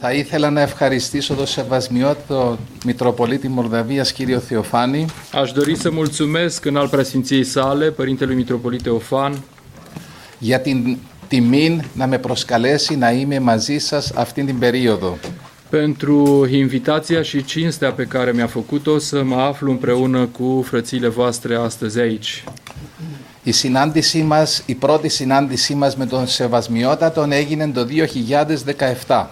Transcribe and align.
Θα 0.00 0.12
ήθελα 0.12 0.50
να 0.50 0.60
ευχαριστήσω 0.60 1.34
τον 1.34 1.46
Σεβασμιότο 1.46 2.58
Μητροπολίτη 2.84 3.48
Μολδαβίας 3.48 4.12
κύριο 4.12 4.40
Θεοφάνη 4.40 5.06
Aș 5.32 5.52
dori 5.52 5.76
să 5.76 5.90
mulțumesc 5.90 6.64
în 6.64 6.76
al 6.76 6.88
preasfinției 6.88 7.44
sale, 7.44 7.90
Părintelui 7.90 8.34
Mitropolit 8.34 8.82
Teofan, 8.82 9.32
για 10.38 10.60
την 10.60 10.96
τιμή 11.28 11.80
να 11.94 12.06
με 12.06 12.18
προσκαλέσει 12.18 12.96
να 12.96 13.10
είμαι 13.10 13.38
μαζί 13.38 13.78
σας 13.78 14.12
αυτήν 14.14 14.46
την 14.46 14.58
περίοδο. 14.58 15.18
pentru 15.70 16.46
invitația 16.50 17.22
și 17.22 17.44
cinstea 17.44 17.92
pe 17.92 18.04
care 18.04 18.32
mi-a 18.32 18.46
făcut-o 18.46 18.98
să 18.98 19.22
mă 19.22 19.36
aflu 19.36 19.70
împreună 19.70 20.26
cu 20.26 20.64
frățiile 20.66 21.08
voastre 21.08 21.54
astăzi 21.54 21.98
aici. 21.98 22.44
Η 23.42 23.52
συνάντησή 23.52 24.22
μας, 24.22 24.62
η 24.66 24.74
πρώτη 24.74 25.08
συνάντησή 25.08 25.74
μας 25.74 25.96
με 25.96 26.06
τον 26.06 26.26
Σεβασμιότατον 26.26 27.32
έγινε 27.32 27.70
το 27.70 27.84
2017. 27.84 29.30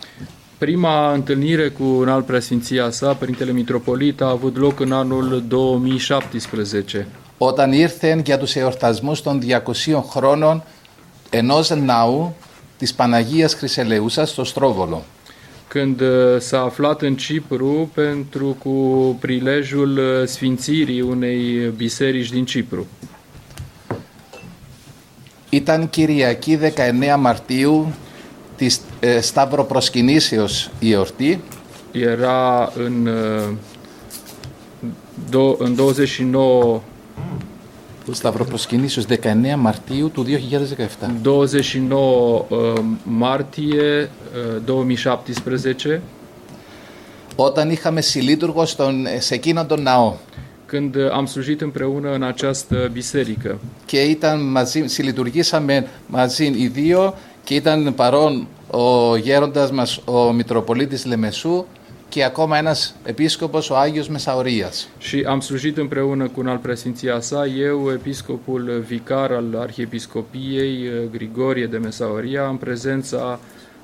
Prima 0.58 1.12
întâlnire 1.12 1.68
cu 1.68 1.84
în 1.84 2.08
al 2.08 2.22
preasfinția 2.22 2.90
sa, 2.90 3.12
Părintele 3.12 3.52
Mitropolit, 3.52 4.20
a 4.20 4.30
avut 4.30 4.56
loc 4.56 4.80
în 4.80 4.92
anul 4.92 5.44
2017, 5.48 7.06
όταν 7.38 7.72
ήρθε 7.72 8.22
για 8.24 8.38
τους 8.38 8.54
εορτασμούς 8.54 9.22
των 9.22 9.40
200 9.40 10.02
χρόνων 10.10 10.62
ενός 11.30 11.70
ναού 11.70 12.34
της 12.78 12.94
Παναγίας 12.94 13.54
Χρυσελεούσας 13.54 14.30
στο 14.30 14.44
Στρόβολο. 14.44 15.04
când 15.68 16.00
uh, 16.00 16.06
s-a 16.38 16.60
aflat 16.60 17.02
în 17.02 17.16
Cipru 17.16 17.90
pentru 17.94 18.56
cu 18.58 18.70
prilejul 19.20 19.98
uh, 19.98 20.26
sfințirii 20.26 21.00
unei 21.00 21.72
biserici 21.76 22.30
din 22.30 22.44
Cipru. 22.44 22.86
Ήταν 25.48 25.90
Κυριακή 25.90 26.56
19 26.56 27.14
Μαρτίου 27.14 27.92
της 28.56 28.80
ε, 29.00 29.20
Σταυροπροσκυνήσεως 29.20 30.70
η 30.78 30.92
εορτή 30.92 31.42
Era 31.92 32.72
în, 32.76 33.08
uh, 33.08 33.56
do, 35.30 35.58
în 35.58 35.76
29, 35.76 36.80
του 38.04 38.14
Σταυροπροσκυνήσεως 38.14 39.06
19 39.06 39.56
Μαρτίου 39.58 40.10
του 40.10 40.24
2017. 40.24 40.28
29 41.22 41.98
uh, 42.48 42.74
martie 43.20 44.08
uh, 44.44 44.74
2017, 45.96 46.00
Όταν 47.36 47.70
είχαμε 47.70 48.00
συλλήτουργο 48.00 48.66
στον, 48.66 49.06
σε 49.18 49.34
εκείνον 49.34 49.66
τον 49.66 49.82
ναό 49.82 50.14
când 50.66 50.96
uh, 50.96 51.10
am 51.12 51.26
slujit 51.26 51.60
împreună 51.60 52.14
în 52.14 52.22
această 52.22 52.88
biserică. 52.92 53.58
και 53.86 54.02
ήταν 54.02 54.50
μαζί, 54.50 54.86
συλλειτουργήσαμε 54.86 55.86
μαζί 56.06 56.44
οι 56.44 56.66
δύο 56.66 57.14
και 57.44 57.54
ήταν 57.54 57.94
παρόν 57.94 58.46
ο 58.70 59.16
γέροντας 59.16 59.70
μας 59.70 60.00
ο 60.04 60.32
Μητροπολίτης 60.32 61.04
Λεμεσού 61.04 61.64
και 62.08 62.24
ακόμα 62.24 62.58
ένας 62.58 62.94
επίσκοπος 63.04 63.70
ο 63.70 63.76
Άγιος 63.76 64.08
Μεσαωρίας. 64.08 64.88
Și 64.98 65.24
am 65.28 65.40
slujit 65.40 65.76
împreună 65.76 66.28
cu 66.28 66.40
un 66.40 66.46
alt 66.46 66.60
preasfinția 66.60 67.20
sa, 67.20 67.46
eu, 67.46 67.90
episcopul 67.90 68.84
vicar 68.88 69.30
al 69.30 69.58
Arhiepiscopiei 69.60 70.86
uh, 70.86 71.10
Grigorie 71.10 71.66
de 71.66 71.78
Mesaoria, 71.78 72.48
în 72.48 72.56
prezența 72.56 73.38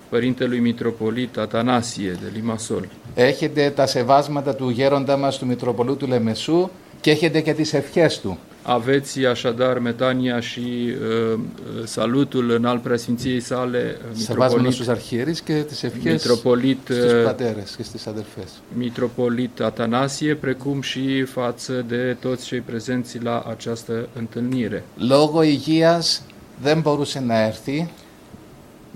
Părintelui 0.09 0.59
Mitropolit 0.59 1.37
Atanasie 1.37 2.11
de 2.11 2.31
Limasol. 2.35 2.89
Έχετε 3.15 3.73
τα 3.77 3.87
σεβάσματα 3.87 4.55
του 4.55 4.69
γέροντα 4.71 5.17
μας 5.17 5.39
του 5.39 5.47
Μητροπολίτου 5.47 6.07
Λεμεσού 6.07 6.69
και 7.01 7.11
έχετε 7.11 7.41
και 7.41 7.53
τις 7.53 7.73
ευχές 7.73 8.21
του. 8.21 8.39
Aveți 8.62 9.26
așadar 9.26 9.80
metania 9.80 10.40
și 10.40 10.94
uh, 11.34 11.40
salutul 11.84 12.52
în 12.52 12.66
al 12.66 12.80
preasfinției 12.80 13.40
sale, 13.40 13.98
uh, 13.98 14.16
Σεβάσματα 14.16 14.46
Mitropolit, 14.46 14.74
στους 14.74 14.88
αρχιερείς 14.88 15.42
και 15.42 15.64
τις 15.68 15.84
ευχές 15.84 16.14
Mitropolit, 16.14 16.78
στους 16.84 17.12
uh, 17.12 17.24
πατέρες 17.24 17.76
και 17.76 17.84
στις 17.84 18.08
αδερφές. 18.08 18.62
Mitropolit 18.78 19.62
Atanasie, 19.62 20.36
precum 20.36 20.82
și 20.82 21.24
față 21.24 21.86
de 21.88 22.18
toți 22.20 22.46
cei 22.46 22.60
prezenți 22.60 23.22
la 23.24 23.46
această 23.50 24.10
întâlnire. 24.14 24.84
Λόγω 24.98 25.44
υγείας 25.44 26.22
δεν 26.62 26.82
μπορούσε 26.82 27.20
να 27.20 27.46
έρθει 27.46 27.90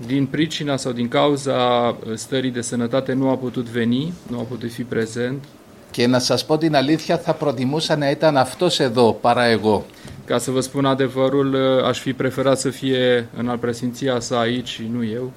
Din 0.06 0.26
pricina 0.26 0.76
sau 0.76 0.92
din 0.92 1.08
cauza 1.08 1.88
uh, 1.88 2.14
stării 2.14 2.50
de 2.50 2.60
sănătate 2.60 3.12
nu 3.12 3.28
a 3.28 3.36
putut 3.36 3.68
veni, 3.68 4.12
nu 4.30 4.38
a 4.38 4.42
putut 4.42 4.72
fi 4.72 4.82
prezent. 4.82 5.44
Και 5.91 6.07
να 6.07 6.19
σας 6.19 6.45
πω 6.45 6.57
την 6.57 6.75
αλήθεια 6.75 7.17
θα 7.17 7.33
προτιμούσα 7.33 7.95
να 7.95 8.09
ήταν 8.09 8.37
αυτός 8.37 8.79
εδώ 8.79 9.13
παρά 9.13 9.43
εγώ. 9.43 9.85
Ca 10.25 10.37
să 10.37 10.51
vă 10.51 10.61
spun 10.61 10.85
adevărul, 10.85 11.53
uh, 11.53 11.85
aș 11.85 11.99
fi 11.99 12.13
preferat 12.13 12.59
să 12.59 12.69
fie 12.69 13.27
în 13.37 13.49
al 13.49 13.57
presimția 13.57 14.19
sa 14.19 14.39
aici 14.39 14.67
și 14.67 14.89
nu 14.93 15.03
eu. 15.03 15.31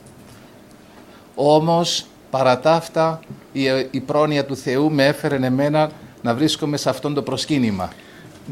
Όμως 1.34 2.06
παρά 2.30 2.58
τα 2.58 2.72
αυτά 2.72 3.20
η, 3.52 3.62
η 3.90 4.00
πρόνοια 4.00 4.44
του 4.44 4.56
Θεού 4.56 4.90
με 4.90 5.06
έφερε 5.06 5.38
εμένα 5.42 5.90
να 6.20 6.34
βρίσκομαι 6.34 6.76
σε 6.76 6.88
αυτόν 6.88 7.14
το 7.14 7.22
προσκύνημα. 7.22 7.92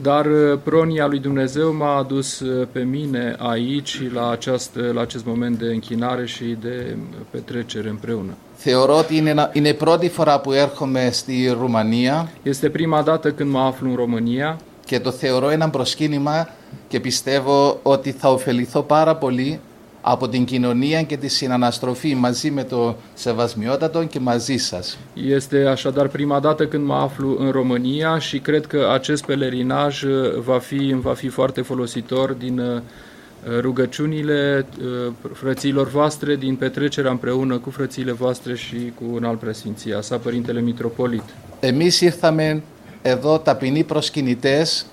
Dar 0.03 0.27
uh, 0.27 0.59
pronia 0.65 1.07
lui 1.07 1.19
Dumnezeu 1.19 1.73
m-a 1.73 1.97
adus 1.97 2.41
uh, 2.41 2.67
pe 2.73 2.83
mine 2.83 3.37
aici 3.39 3.89
și 3.89 4.11
la, 4.13 4.31
această, 4.31 4.91
la 4.93 5.01
acest 5.01 5.25
moment 5.25 5.59
de 5.59 5.67
închinare 5.67 6.27
și 6.27 6.45
de 6.45 6.97
petrecere 7.31 7.89
împreună. 7.89 8.33
Θεωρώ 8.61 8.99
ότι 8.99 9.17
είναι, 9.17 9.31
ένα- 9.31 9.51
είναι 9.53 9.69
η 9.69 9.75
πρώτη 9.75 10.09
φορά 10.09 10.41
που 10.41 10.53
έρχομαι 10.53 11.09
στη 11.13 11.57
Ρουμανία 11.61 12.29
Este 12.43 12.71
prima 12.71 13.03
dată 13.05 13.31
când 13.31 13.51
mă 13.51 13.61
aflu 13.73 13.87
în 13.91 13.97
România 13.97 14.57
και 14.85 15.01
το 15.01 15.11
θεωρώ 15.11 15.49
ένα 15.51 15.71
προσκύνημα 15.71 16.49
και 16.89 17.01
πιστεύω 17.01 17.79
ότι 17.83 18.13
θα 18.13 18.31
ωφεληθώ 18.31 18.83
πάρα 18.83 19.17
πολύ 19.17 19.61
από 20.01 20.29
την 20.29 20.45
κοινωνία 20.45 21.03
και 21.03 21.17
τη 21.17 21.29
συναναστροφή 21.29 22.15
μαζί 22.15 22.51
με 22.51 22.65
το 22.65 22.97
Σεβασμιότατο 23.15 24.05
και 24.05 24.21
μαζί 24.21 24.57
σας. 24.57 24.99
Este 25.15 25.65
așadar 25.67 26.09
prima 26.09 26.41
dată 26.41 26.67
când 26.67 26.87
mă 26.87 26.95
aflu 26.95 27.37
în 27.39 27.51
România 27.51 28.19
și 28.19 28.39
cred 28.39 28.67
că 28.67 28.89
acest 28.93 29.25
pelerinaj 29.25 30.03
uh, 30.03 30.39
va 30.39 30.59
fi, 30.59 30.75
îmi 30.91 31.01
va 31.01 31.15
fi 31.15 31.29
foarte 31.29 31.61
folositor 31.63 32.33
din 32.33 32.59
uh, 32.59 32.81
rugăciunile 33.61 34.67
uh, 34.81 35.13
frăților 35.33 35.89
voastre, 35.89 36.37
din 36.37 36.57
petrecerea 36.57 37.11
împreună 37.11 37.59
cu 37.59 37.71
frățiile 37.71 38.13
voastre 38.13 38.55
și 38.55 38.93
cu 38.95 39.05
un 39.13 39.25
alt 39.25 39.39
preasfinția 39.39 40.01
sa, 40.01 40.17
Părintele 40.17 40.61
Mitropolit. 40.61 41.23
Εμείς 41.61 42.01
ήρθαμε 42.01 42.63
εδώ 43.03 43.39
ταπεινοί 43.39 43.85
προσκυνητές 43.85 44.87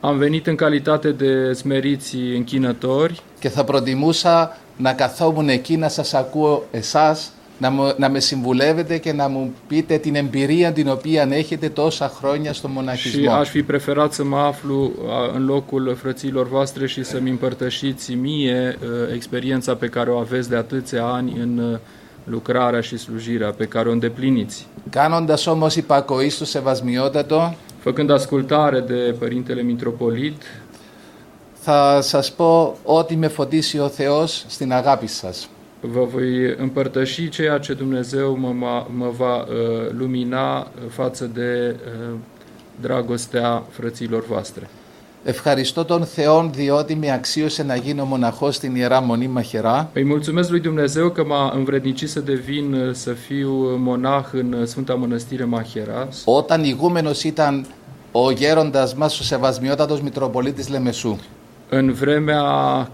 Am 0.00 0.18
venit 0.18 0.46
în 0.46 0.54
calitate 0.54 1.10
de 1.10 1.52
smeriți 1.52 2.16
închinători 2.16 3.20
και 3.40 3.48
θα 3.48 3.64
προτιμούσα 3.64 4.56
να 4.76 4.92
καθόμουν 4.92 5.48
εκεί 5.48 5.76
να 5.76 5.88
σας 5.88 6.14
ακούω 6.14 6.64
εσάς, 6.70 7.32
να, 7.58 7.70
μου- 7.70 7.94
να 7.96 8.08
με 8.08 8.20
συμβουλεύετε 8.20 8.98
και 8.98 9.12
να 9.12 9.28
μου 9.28 9.52
πείτε 9.66 9.96
την 9.98 10.14
εμπειρία 10.14 10.72
την 10.72 10.88
οποία 10.88 11.28
έχετε 11.30 11.68
τόσα 11.68 12.08
χρόνια 12.08 12.52
στο 12.52 12.68
și 12.68 12.72
μοναχισμό. 12.74 13.32
aș 13.32 13.48
fi 13.48 13.62
preferat 13.62 14.12
să 14.12 14.24
mă 14.24 14.36
aflu 14.38 14.92
a, 15.08 15.30
în 15.36 15.44
locul 15.44 15.94
frăților 16.00 16.48
voastre 16.48 16.86
și 16.86 17.04
să-mi 17.04 17.30
împărtășiți 17.30 18.14
mie 18.14 18.78
uh, 18.82 18.88
experiența 19.14 19.74
pe 19.74 19.86
care 19.86 20.10
o 20.10 20.16
aveți 20.18 20.48
de 20.48 20.56
atâția 20.56 21.04
ani 21.04 21.36
în 21.40 21.58
uh, 21.72 21.78
lucrarea 22.24 22.80
și 22.80 22.96
slujirea 22.96 23.50
pe 23.50 23.64
care 23.64 23.88
o 23.88 23.92
îndepliniți. 23.92 24.66
Κάνοντας 24.90 25.46
όμως 25.46 25.76
υπακοή 25.76 26.28
στο 26.28 26.44
Σεβασμιότατο, 26.44 27.54
Făcând 27.78 28.10
ascultare 28.10 28.80
de 28.80 29.14
Părintele 29.18 29.62
Mitropolit, 29.62 30.42
θα 31.52 32.00
σας 32.02 32.32
πω 32.32 32.76
ότι 32.82 33.16
με 33.16 33.28
φωτίσει 33.28 33.78
ο 33.78 33.88
Θεός 33.88 34.44
στην 34.48 34.72
αγάπη 34.72 35.06
σας. 35.06 35.48
vă 35.79 36.03
voi 36.03 36.55
împărtăși 36.57 37.29
ceea 37.29 37.57
ce 37.57 37.73
Dumnezeu 37.73 38.37
mă, 38.37 38.51
mă, 38.51 38.85
mă 38.95 39.09
va 39.17 39.37
uh, 39.37 39.47
lumina 39.97 40.59
uh, 40.59 40.65
față 40.89 41.25
de 41.33 41.75
uh, 42.09 42.15
dragostea 42.81 43.63
frăților 43.69 44.25
voastre. 44.25 44.69
Ευχαριστώ 45.23 45.85
τον 45.85 46.05
Θεό 46.05 46.49
διότι 46.53 46.95
με 46.95 47.11
αξίωσε 47.11 47.63
να 47.63 47.75
γίνω 47.75 48.05
μοναχός 48.05 48.55
στην 48.55 48.75
Ιερά 48.75 49.01
Μονή 49.01 49.27
Μαχερά 49.27 49.89
Îi 49.93 50.03
mulțumesc 50.03 50.49
lui 50.49 50.59
Dumnezeu 50.59 51.09
că 51.09 51.23
m-a 51.23 51.51
învrednicit 51.55 52.09
să 52.09 52.19
devin, 52.19 52.73
uh, 52.73 52.93
să 52.93 53.11
fiu 53.11 53.51
monah 53.77 54.25
în 54.31 54.53
uh, 54.53 54.65
Sfânta 54.65 54.93
Mănăstire 54.93 55.43
Macheras, 55.43 56.23
όταν 56.25 56.63
ηγούμενος 56.63 57.23
ήταν 57.23 57.65
ο 58.11 58.31
γέροντας 58.31 58.95
μας 58.95 59.19
ο 59.19 59.23
Σεβασμιότατος 59.23 60.01
Μητροπολίτης 60.01 60.69
Λεμεσού. 60.69 61.15
În 61.68 61.92
vremea 61.92 62.42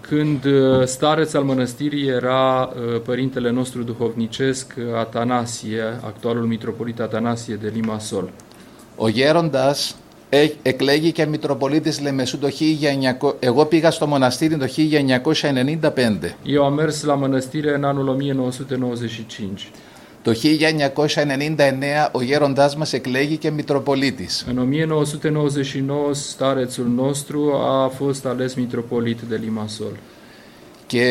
când 0.01 0.45
uh, 0.45 0.85
stareț 0.85 1.33
al 1.33 1.43
mănăstirii 1.43 2.07
era 2.07 2.63
uh, 2.63 3.01
părintele 3.01 3.51
nostru 3.51 3.83
duhovnicesc 3.83 4.73
uh, 4.77 4.83
Atanasie, 4.97 5.83
actualul 5.83 6.45
mitropolit 6.45 6.99
Atanasie 6.99 7.55
de 7.55 7.71
Limasol. 7.73 8.29
Ο 8.95 9.07
γέροντας 9.07 9.95
ε- 10.29 10.51
εκλέγηκε 10.61 11.25
Μητροπολίτης 11.25 12.01
Λεμεσού 12.01 12.37
το 12.37 12.47
1900... 12.47 13.33
Εγώ 13.39 13.65
πήγα 13.65 13.91
στο 13.91 14.07
μοναστήρι 14.07 14.57
το 14.57 14.65
1995. 14.77 16.35
Eu 16.43 16.65
am 16.65 16.73
mers 16.73 17.03
la 17.03 17.15
mănăstire 17.15 17.75
în 17.75 17.83
anul 17.83 18.07
1995. 18.07 19.71
Το 20.23 20.31
1999 20.31 22.09
ο 22.11 22.21
γέροντάς 22.21 22.75
μας 22.75 22.93
εκλέγηκε 22.93 23.51
Μητροπολίτης. 23.51 24.45
În 24.49 24.57
1999 24.57 26.13
starețul 26.13 26.87
nostru 26.87 27.53
a 27.53 27.87
fost 27.97 28.25
ales 28.25 28.53
mitropolit 28.55 29.19
de 29.29 29.35
Limasol. 29.35 29.97
Και 30.87 31.05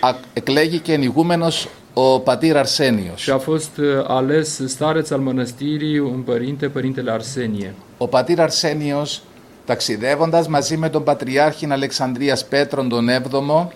α- 0.00 0.14
εκλέγηκε 0.32 0.92
ηγούμενος 0.92 1.68
ο 1.94 2.20
πατήρ 2.20 2.56
Αρσένιος. 2.56 3.20
și 3.20 3.30
a 3.30 3.38
fost 3.38 3.76
uh, 3.78 3.84
ales 4.06 4.60
stareț 4.66 5.10
al 5.10 5.20
mănăstirii 5.20 5.98
un 5.98 6.20
părinte, 6.20 6.68
părintele 6.68 7.10
Arsenie. 7.10 7.74
Ο 7.98 8.08
πατήρ 8.08 8.40
Αρσένιος 8.40 9.22
ταξιδεύοντας 9.64 10.48
μαζί 10.48 10.76
με 10.76 10.88
τον 10.88 11.02
Πατριάρχη 11.04 11.66
Αλεξανδρίας 11.70 12.44
Πέτρον 12.44 12.88
τον 12.88 13.06
7ο 13.08 13.60
A 13.60 13.66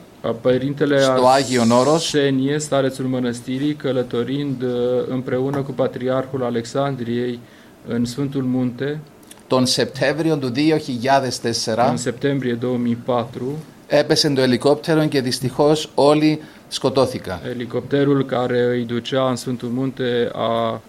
Părintele 0.40 1.00
Στο 1.00 1.26
Agion 1.26 1.70
Oros. 1.70 2.14
Arsenie, 2.14 2.58
starețul 2.58 3.04
mănăstirii, 3.04 3.74
călătorind 3.74 4.62
uh, 4.62 4.70
împreună 5.08 5.62
cu 5.62 5.72
Patriarhul 5.72 6.42
Alexandriei 6.42 7.38
în 7.86 8.04
Sfântul 8.04 8.42
Munte, 8.42 9.00
τον 9.46 9.66
Σεπτέμβριο 9.66 10.36
του 10.36 10.48
2004 10.48 11.90
în 11.90 11.96
septembrie 11.96 12.54
2004, 12.54 13.58
έπεσε 13.86 14.30
το 14.30 14.40
ελικόπτερο 14.40 15.06
και 15.06 15.20
δυστυχώς 15.20 15.90
όλοι 15.94 16.40
σκοτώθηκαν. 16.68 17.38
Elicopterul 17.44 18.24
care 18.24 18.64
îi 18.64 18.84
ducea 18.84 19.28
în 19.28 19.36
Sfântul 19.36 19.68
Munte 19.68 20.30
a 20.32 20.80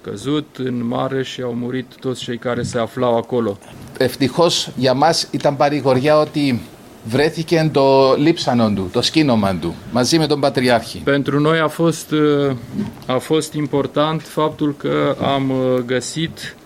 căzut 0.00 0.56
în 0.58 0.86
mare 0.86 1.22
și 1.22 1.42
au 1.42 1.54
murit 1.54 1.86
toți 2.00 2.22
cei 2.22 2.38
care 2.38 2.62
se 2.62 2.78
aflau 2.78 3.16
acolo. 3.16 3.58
Ευτυχώς 3.98 4.68
για 4.76 4.94
μας 4.94 5.28
ήταν 5.30 5.56
παρηγοριά 5.56 6.18
ότι 6.18 6.60
βρέθηκε 7.08 7.70
το 7.72 8.14
λείψανο 8.18 8.70
του, 8.70 8.88
το 8.92 9.02
σκήνομα 9.02 9.54
του, 9.56 9.74
μαζί 9.92 10.18
με 10.18 10.26
τον 10.26 10.40
Πατριάρχη. 10.40 10.98
Pentru 11.04 11.40
noi 11.40 11.58
a 11.58 11.68
fost, 11.68 12.10
uh, 12.10 12.56
a 13.06 13.18
fost 13.18 13.52
important 13.52 14.22
faptul 14.22 14.74
că 14.78 15.16
am 15.22 15.50
uh, 15.50 15.80
găsit, 15.86 16.56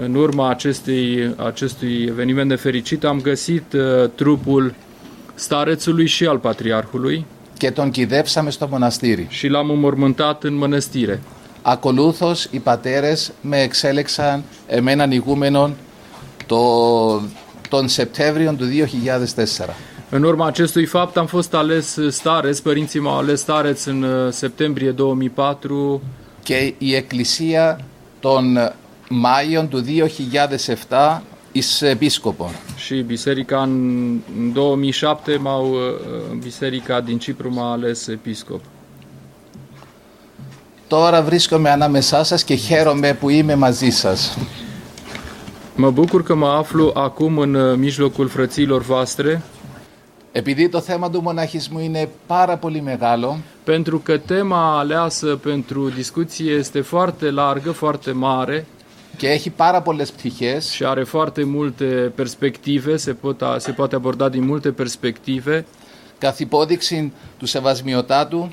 în 0.00 0.14
urma 0.14 0.48
acestei, 0.50 1.34
acestui 1.36 2.04
eveniment 2.08 2.48
nefericit, 2.48 3.04
am 3.04 3.20
găsit 3.20 3.72
uh, 3.72 4.10
trupul 4.14 4.74
starețului 5.34 6.06
și 6.06 6.26
al 6.26 6.38
patriarhului 6.38 7.26
και 7.58 7.70
τον 7.70 7.90
κυδέψαμε 7.90 8.50
στο 8.50 8.68
μοναστήρι. 8.70 9.26
și 9.28 9.48
l-am 9.48 9.70
înmormântat 9.70 10.44
în 10.44 10.54
mănăstire. 10.54 11.20
Ακολούθως 11.66 12.48
οι 12.50 12.58
πατέρες 12.58 13.32
με 13.40 13.60
εξέλεξαν 13.60 14.44
εμέναν 14.66 15.10
ηγούμενον 15.10 15.76
το, 16.46 16.56
τον 17.68 17.88
Σεπτέμβριο 17.88 18.54
του 18.54 18.64
2004. 18.64 19.74
În 20.10 20.22
urma 20.22 20.46
acestui 20.46 20.84
fapt 20.84 21.16
am 21.16 21.26
fost 21.26 21.54
ales 21.54 21.96
stareț, 22.08 22.58
părinții 22.58 23.00
m-au 23.00 23.18
ales 23.18 23.40
stareț 23.40 23.84
în 23.84 24.02
uh, 24.02 24.32
septembrie 24.32 24.90
2004 24.90 26.02
Και 26.42 26.74
η 26.78 26.94
Εκκλησία 26.94 27.80
τον 28.20 28.72
Μάιο 29.08 29.66
του 29.70 29.84
2007 30.88 31.22
εις 31.52 31.82
επίσκοπον. 31.82 32.50
și 32.76 33.00
biserica 33.00 33.62
în 33.62 33.72
în 34.38 34.52
2007 34.52 35.36
m-au, 35.36 35.70
uh, 35.70 36.38
biserica 36.42 37.00
din 37.00 37.18
Cipru 37.18 37.52
m-a 37.52 37.72
ales 37.72 38.06
episcop. 38.08 38.60
Τώρα 40.88 41.22
βρίσκομαι 41.22 41.70
ανάμεσά 41.70 42.24
σας 42.24 42.44
και 42.44 42.54
χαίρομαι 42.54 43.14
που 43.20 43.28
είμαι 43.28 43.56
μαζί 43.56 43.90
σας. 43.90 44.36
Mă 45.75 45.91
bucur 45.91 46.23
că 46.23 46.35
mă 46.35 46.47
aflu 46.47 46.91
acum 46.93 47.37
în 47.37 47.53
uh, 47.53 47.77
mijlocul 47.77 48.27
frăților 48.27 48.81
voastre, 48.81 49.41
Επειδή 50.31 50.69
το 50.69 50.79
θέμα 50.79 51.09
του 51.09 51.21
μοναχισμού 51.21 51.79
είναι 51.79 52.09
πάρα 52.27 52.57
πολύ 52.57 52.81
μεγάλο, 52.81 53.37
pentru 53.63 53.99
că 53.99 54.17
tema 54.17 54.77
aleasă 54.79 55.35
pentru 55.35 55.89
discuție 55.89 56.51
este 56.51 56.81
foarte 56.81 57.29
largă, 57.31 57.71
foarte 57.71 58.11
mare 58.11 58.65
και 59.17 59.27
έχει 59.29 59.49
πάρα 59.49 59.81
πολλές 59.81 60.11
πτυχές, 60.11 60.71
și 60.71 60.83
are 60.85 61.03
foarte 61.03 61.43
multe 61.43 61.85
perspective, 62.15 62.95
se, 62.97 63.13
pot, 63.13 63.41
a- 63.41 63.55
se 63.59 63.71
poate 63.71 63.95
aborda 63.95 64.29
din 64.29 64.45
multe 64.45 64.71
perspective, 64.71 65.65
καθ' 66.17 66.39
υπόδειξη 66.39 67.11
του 67.37 67.45
σεβασμιωτάτου 67.45 68.51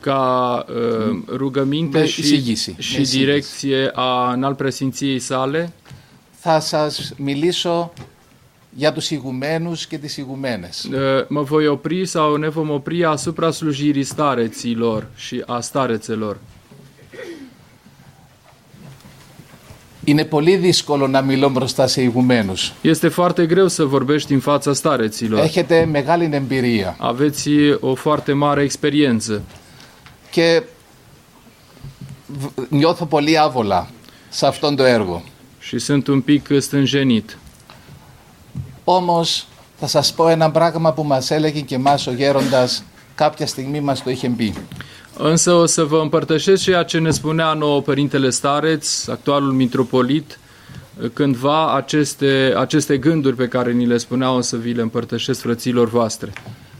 ca 0.00 0.64
uh, 0.68 1.18
rugăminte 1.36 1.98
Be- 1.98 2.06
și, 2.06 2.20
εισηγήση. 2.20 2.74
și 2.78 3.00
Εισηγήση. 3.00 3.18
direcție 3.18 3.90
a 3.94 4.32
înalt 4.32 4.56
presinției 4.56 5.18
sale. 5.18 5.72
θα 6.39 6.59
σας 6.59 7.13
μιλήσω 7.17 7.91
για 8.69 8.93
τους 8.93 9.11
ηγουμένους 9.11 9.87
και 9.87 9.97
τις 9.97 10.17
ηγουμένες. 10.17 10.89
Uh, 10.91 11.25
Mă 11.27 11.41
voi 11.43 11.67
opri 11.67 12.05
sau 12.05 12.35
ne 12.35 12.49
vom 12.49 12.69
opri 12.69 13.03
asupra 13.05 13.51
slujirii 13.51 14.03
stareților 14.03 15.07
și 15.15 15.43
a 15.47 15.59
starețelor. 15.61 16.37
Είναι 20.03 20.25
πολύ 20.25 20.55
δύσκολο 20.55 21.07
να 21.07 21.21
μιλώ 21.21 21.49
μπροστά 21.49 21.87
σε 21.87 22.01
ηγουμένους. 22.01 22.73
Este 22.81 23.07
foarte 23.07 23.45
greu 23.45 23.67
să 23.67 23.85
vorbești 23.85 24.33
în 24.33 24.39
fața 24.39 24.73
stareților. 24.73 25.39
Έχετε 25.43 25.85
μεγάλη 25.85 26.29
εμπειρία 26.31 26.95
Aveți 26.99 27.49
o 27.79 27.95
foarte 27.95 28.33
mare 28.33 28.63
experiență 28.63 29.41
και 30.31 30.63
β- 32.27 32.61
νιώθω 32.69 33.05
πολύ 33.05 33.37
άβολα 33.37 33.89
σε 34.29 34.47
αυτόν 34.47 34.75
το 34.75 34.83
έργο. 34.83 35.23
și 35.66 35.78
sunt 35.78 36.06
un 36.06 36.20
pic 36.20 36.48
stânjenit. 36.58 37.38
Όμως 38.84 39.46
θα 39.78 39.86
σας 39.86 40.12
πω 40.12 40.28
ένα 40.28 40.50
πράγμα 40.50 40.92
που 40.92 41.02
μας 41.02 41.30
έλεγε 41.30 41.60
και 41.60 41.74
εμάς 41.74 42.06
ο 42.06 42.12
γέροντας 42.12 42.84
κάποια 43.14 43.46
στιγμή 43.46 43.80
μας 43.80 44.02
το 44.02 44.10
είχε 44.10 44.28
πει. 44.28 44.54
Însă 45.16 45.52
o 45.52 45.66
să 45.66 45.84
vă 45.84 45.98
împărtășesc 45.98 46.62
ceea 46.62 46.82
ce 46.82 46.98
ne 46.98 47.10
spunea 47.10 47.52
nouă 47.52 47.80
Părintele 47.80 48.30
Stareț, 48.30 49.06
actualul 49.06 49.52
mitropolit, 49.52 50.38
cândva 51.12 51.74
aceste, 51.74 52.54
aceste 52.56 52.98
gânduri 52.98 53.36
pe 53.36 53.48
care 53.48 53.72
ni 53.72 53.86
le 53.86 53.96
spunea 53.96 54.32
o 54.32 54.40
să 54.40 54.56
vi 54.56 54.72
le 54.72 54.82
împărtășesc 54.82 55.40
frăților 55.40 55.88
voastre. 55.88 56.32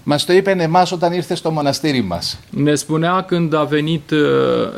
Μας 0.05 0.25
το 0.25 0.33
είπε 0.33 0.51
εμάς 0.51 0.93
όταν 0.93 1.13
ήρθε 1.13 1.35
στο 1.35 1.51
μοναστήρι 1.51 2.03
μας. 2.03 2.39
Ne 2.51 2.75
spunea 2.75 3.23
când 3.23 3.55
a 3.55 3.65
venit 3.65 4.11
uh, 4.11 4.19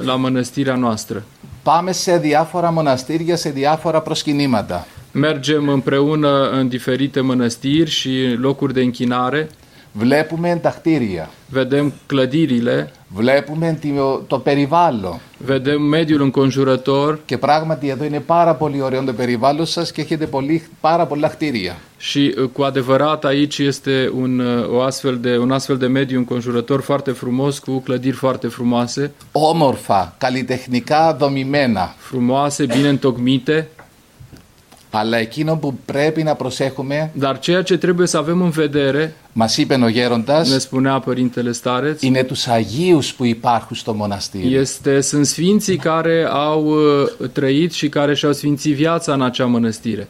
la 0.05 0.17
mănăstirea 0.17 0.75
noastră. 0.75 1.25
Πάμε 1.63 1.93
σε 1.93 2.19
διάφορα 2.19 2.71
μοναστήρια, 2.71 3.37
σε 3.37 3.51
διάφορα 3.51 4.01
προσκυνήματα. 4.01 4.87
Mergem 5.13 5.69
împreună 5.69 6.51
în 6.51 6.69
diferite 6.69 7.21
mănăstiri 7.21 7.91
și 7.91 8.37
locuri 8.39 8.73
de 8.73 8.83
închinare, 8.83 9.49
Βλέπουμε 9.94 10.60
τα 10.62 10.70
κτίρια. 10.70 11.30
vedem 11.50 11.92
clădirile, 12.08 12.92
Βλέπουμε 13.16 13.80
το- 13.96 14.24
το 14.28 14.40
περιβάλλον. 14.40 15.20
vedem 15.38 15.82
mediul 15.82 16.22
înconjurător 16.22 17.18
Και 17.26 17.38
πράγματι 17.38 17.88
εδώ 17.90 18.04
είναι 18.04 18.20
πάρα 18.20 18.54
πολύ 18.56 18.82
ωραίο 18.82 19.04
το 19.04 19.14
περιβάλλον 19.14 19.66
σας 19.66 19.92
και 19.92 20.02
έχετε 20.02 20.26
πολύ, 20.26 20.64
πάρα 20.82 21.06
πολλά 21.06 21.28
κτίρια. 21.28 21.76
și 21.98 22.36
uh, 22.42 22.50
cu 22.54 22.62
adevărat 22.64 23.26
aici 23.26 23.58
este 23.60 24.12
un, 24.16 24.40
uh, 24.40 24.70
o 24.74 24.82
astfel 24.82 25.18
de, 25.20 25.38
un 25.38 25.52
astfel 25.52 25.78
de 25.78 25.88
mediu 25.88 26.18
înconjurător 26.18 26.82
foarte 26.82 27.12
frumos 27.12 27.60
cu 27.60 27.80
clădiri 27.80 28.16
foarte 28.16 28.48
frumoase, 28.48 29.12
Όμορφα, 29.32 30.16
καλλιτεχνικά 30.18 31.14
δομημένα. 31.20 31.94
frumoase, 32.00 32.66
bine 32.66 32.88
întocmite, 32.90 33.70
Αλλά 34.97 35.17
εκείνο 35.17 35.57
που 35.57 35.79
πρέπει 35.85 36.23
να 36.23 36.35
προσέχουμε, 36.35 37.11
dar 37.15 37.39
ceea 37.39 37.63
ce 37.63 37.77
trebuie 37.77 38.07
să 38.07 38.17
avem 38.17 38.43
în 38.43 38.51
vedere, 38.51 39.15
μας 39.33 39.57
είπε 39.57 39.75
ο 39.75 39.79
ne 39.79 39.91
γέροντας, 39.91 40.57
spunea 40.63 40.99
Părintele 40.99 41.53
Stareț, 41.53 42.03
είναι 42.03 42.25
τους 42.25 42.47
Αγίους 42.47 43.15
που 43.15 43.25
υπάρχουν 43.25 43.77
στο 43.77 43.95
μοναστήρι. 43.95 44.55
este, 44.55 45.01
sunt 45.01 45.27
sfinții 45.27 45.77
care 45.77 46.27
au 46.31 46.67
uh, 46.67 47.29
trăit 47.33 47.73
și 47.73 47.89
care 47.89 48.15
și-au 48.15 48.33
sfințit 48.33 48.75
viața 48.75 49.13
în 49.13 49.23
acea 49.23 49.47
mănăstire. 49.47 50.09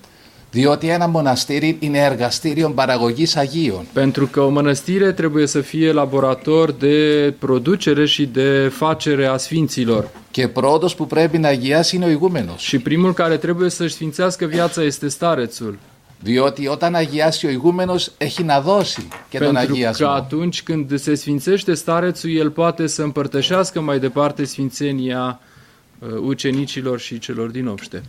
Διότι 0.50 0.88
ένα 0.88 1.08
μοναστήρι 1.08 1.76
είναι 1.80 1.98
εργαστήριο 1.98 2.70
παραγωγής 2.70 3.36
Αγίων. 3.36 3.86
Pentru 3.92 4.26
că 4.26 4.40
o 4.40 4.48
mănăstire 4.48 5.12
trebuie 5.12 5.46
să 5.46 5.60
fie 5.60 5.92
laborator 5.92 6.70
de 6.72 7.34
producere 7.38 8.06
și 8.06 8.26
de 8.26 8.68
facere 8.72 9.26
a 9.26 9.36
sfinților. 9.36 10.10
Και 10.30 10.48
πρώτος 10.48 10.94
που 10.94 11.06
πρέπει 11.06 11.38
να 11.38 11.48
αγιάσει 11.48 11.96
είναι 11.96 12.04
ο 12.04 12.08
ηγούμενος. 12.08 12.62
Și 12.62 12.78
primul 12.78 13.12
care 13.12 13.36
trebuie 13.36 13.70
să-și 13.70 13.94
sfințească 13.94 14.44
viața 14.44 14.82
este 14.82 15.08
starețul. 15.08 15.78
Διότι 16.22 16.68
όταν 16.68 16.94
αγιάσει 16.94 17.46
ο 17.46 17.50
ηγούμενος 17.50 18.10
έχει 18.18 18.42
να 18.42 18.60
δώσει 18.60 19.08
και 19.28 19.38
τον 19.38 19.52
Pentru 19.54 19.74
că 19.74 19.78
αγιασμό. 19.78 20.08
atunci 20.08 20.62
când 20.62 20.98
se 20.98 21.14
sfințește 21.14 21.74
starețul, 21.74 22.30
el 22.36 22.50
poate 22.50 22.86
să 22.86 23.02
împărtășească 23.02 23.80
mai 23.80 23.98
departe 23.98 24.44
sfințenia 24.44 25.40
uh, 25.98 26.08
ucenicilor 26.20 27.00
și 27.00 27.18
celor 27.18 27.48
din 27.50 27.66
obște. 27.66 28.02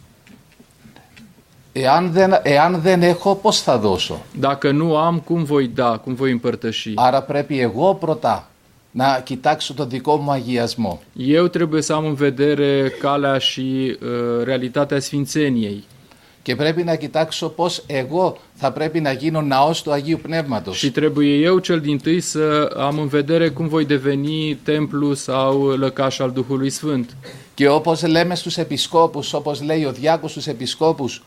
Εάν 1.73 2.11
δεν, 2.11 2.35
εάν 2.43 2.81
δεν 2.81 3.03
έχω, 3.03 3.35
πώς 3.35 3.61
θα 3.61 3.79
δώσω; 3.79 4.21
Dacă 4.33 4.71
nu 4.71 4.97
am, 4.97 5.19
cum 5.19 5.45
voi 5.45 5.69
da, 5.69 5.97
cum 6.05 6.15
voi 6.15 6.31
împărtăși? 6.31 6.93
Άρα 6.97 7.23
πρέπει 7.23 7.61
εγώ 7.61 7.95
πρώτα 7.95 8.51
να 8.91 9.21
κοιτάξω 9.21 9.75
το 9.75 9.85
δικό 9.87 10.17
μου 10.17 10.31
αγιασμό. 10.31 11.01
Eu 11.17 11.47
trebuie 11.47 11.83
să 11.83 11.93
am 11.93 12.05
în 12.05 12.15
vedere 12.15 12.93
calea 13.01 13.39
și 13.39 13.97
uh, 14.03 14.45
realitatea 14.45 15.01
sfințeniei. 15.01 15.85
Και 16.43 16.57
πρέπει 16.57 16.83
να 16.83 16.95
κοιτάξω 16.95 17.49
πώς 17.49 17.83
εγώ 17.87 18.37
θα 18.55 18.73
πρέπει 18.73 19.01
να 19.01 19.13
γίνω 19.13 19.41
ναός 19.43 19.83
του 19.83 19.93
Αγίου 19.93 20.19
Πνεύματος. 20.23 20.79
Și 20.79 20.91
trebuie 20.91 21.35
eu 21.35 21.59
cel 21.59 21.81
din 21.81 21.99
tâi 21.99 22.21
să 22.21 22.75
am 22.77 22.99
în 22.99 23.07
vedere 23.07 23.49
cum 23.49 23.69
voi 23.69 23.85
deveni 23.85 24.55
templu 24.63 25.15
sau 25.15 25.67
lăcaș 25.67 26.19
al 26.19 26.31
Duhului 26.31 26.71
Sfânt. 26.71 27.17
Και 27.55 27.69
όπως 27.69 28.03
λέμε 28.07 28.35
στους 28.35 28.57
επισκόπους, 28.57 29.33
όπως 29.33 29.63
λέει 29.63 29.85
ο 29.85 29.93
Διάκος 29.93 30.31
στους 30.31 30.47
επισκόπους, 30.47 31.23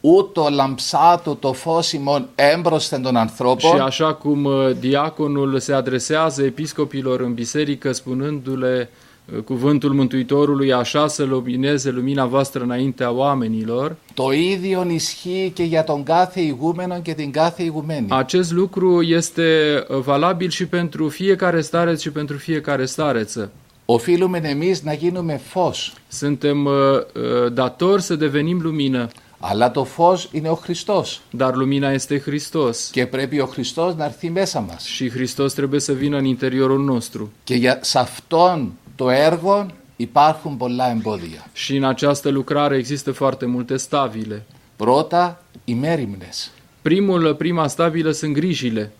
ούτω 0.00 0.48
λαμψάτο 0.50 1.34
το 1.34 1.52
φως 1.52 1.92
ημών 1.92 2.28
έμπροσθεν 2.34 3.02
των 3.02 3.12
Și 3.12 3.18
ανθρώπων, 3.18 3.80
așa 3.80 4.14
cum 4.14 4.44
uh, 4.44 4.70
diaconul 4.80 5.58
se 5.58 5.72
adresează 5.72 6.42
episcopilor 6.42 7.20
în 7.20 7.34
biserică 7.34 7.92
spunându-le 7.92 8.90
uh, 9.34 9.42
cuvântul 9.42 9.92
Mântuitorului 9.92 10.72
așa 10.72 11.06
să 11.08 11.24
lumineze 11.24 11.90
lumina 11.90 12.26
voastră 12.26 12.62
înaintea 12.62 13.10
oamenilor, 13.10 13.96
το 14.14 14.32
ίδιο 14.32 14.86
ισχύει 14.88 15.50
και 15.54 15.62
για 15.62 15.84
τον 15.84 16.02
κάθε 16.02 16.40
ηγούμενο 16.40 17.00
και 17.00 17.14
την 17.14 17.30
κάθε 17.32 17.62
ηγουμένη. 17.62 18.06
acest 18.08 18.52
lucru 18.52 19.02
este 19.02 19.46
uh, 19.88 19.98
valabil 19.98 20.50
și 20.50 20.66
pentru 20.66 21.08
fiecare 21.08 21.60
stareț 21.60 22.00
și 22.00 22.10
pentru 22.10 22.36
fiecare 22.36 22.84
stareță. 22.84 23.50
Οφείλουμε 23.90 24.40
εμείς 24.44 24.82
να 24.82 24.92
γίνουμε 24.94 25.36
φως, 25.36 25.92
Suntem 26.08 26.64
uh, 26.64 26.72
uh, 26.72 27.52
datori 27.52 28.02
să 28.02 28.14
devenim 28.16 28.60
lumină, 28.62 29.08
αλλά 29.40 29.70
το 29.70 29.84
φως 29.84 30.28
είναι 30.32 30.48
ο 30.48 30.54
Χριστός 30.54 31.20
dar 31.38 31.52
lumina 31.54 31.92
este 31.92 32.22
Hristos 32.26 32.76
και 32.90 33.06
πρέπει 33.06 33.40
ο 33.40 33.46
Χριστός 33.46 33.94
να 33.94 34.04
έρθει 34.04 34.30
μέσα 34.30 34.60
μας. 34.60 34.84
și 34.84 35.10
Hristos 35.10 35.54
trebuie 35.54 35.80
să 35.80 35.92
vină 35.92 36.16
în 36.16 36.24
interiorul 36.24 36.84
nostru. 36.84 37.32
Και 37.44 37.54
για, 37.54 37.78
σε 37.82 37.98
αυτόν 37.98 38.78
το 38.96 39.10
έργο 39.10 39.66
υπάρχουν 39.96 40.56
πολλά 40.56 40.90
εμπόδια. 40.90 41.50
Și 41.52 41.76
în 41.76 41.84
această 41.84 42.28
lucrare 42.28 42.76
există 42.76 43.12
foarte 43.12 43.46
multe 43.46 43.76
stabile. 43.76 44.46
Πρώτα, 44.76 45.42
οι 45.64 45.74
μέρημνες. 45.74 46.50
Primul, 46.82 47.34
prima 47.34 47.68
stabilă 47.68 48.10
sunt 48.10 48.32
grijile. 48.32 48.92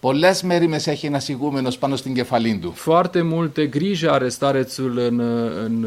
Πολλές 0.00 0.42
μέρημνες 0.42 0.86
έχει 0.86 1.06
ένας 1.06 1.28
ηγούμενος 1.28 1.78
πάνω 1.78 1.96
στην 1.96 2.14
κεφαλή 2.14 2.58
του. 2.62 2.72
Foarte 2.74 3.22
multe 3.22 3.66
griji 3.66 4.06
are 4.06 4.28
starețul 4.28 4.98
în, 4.98 5.18
în, 5.64 5.84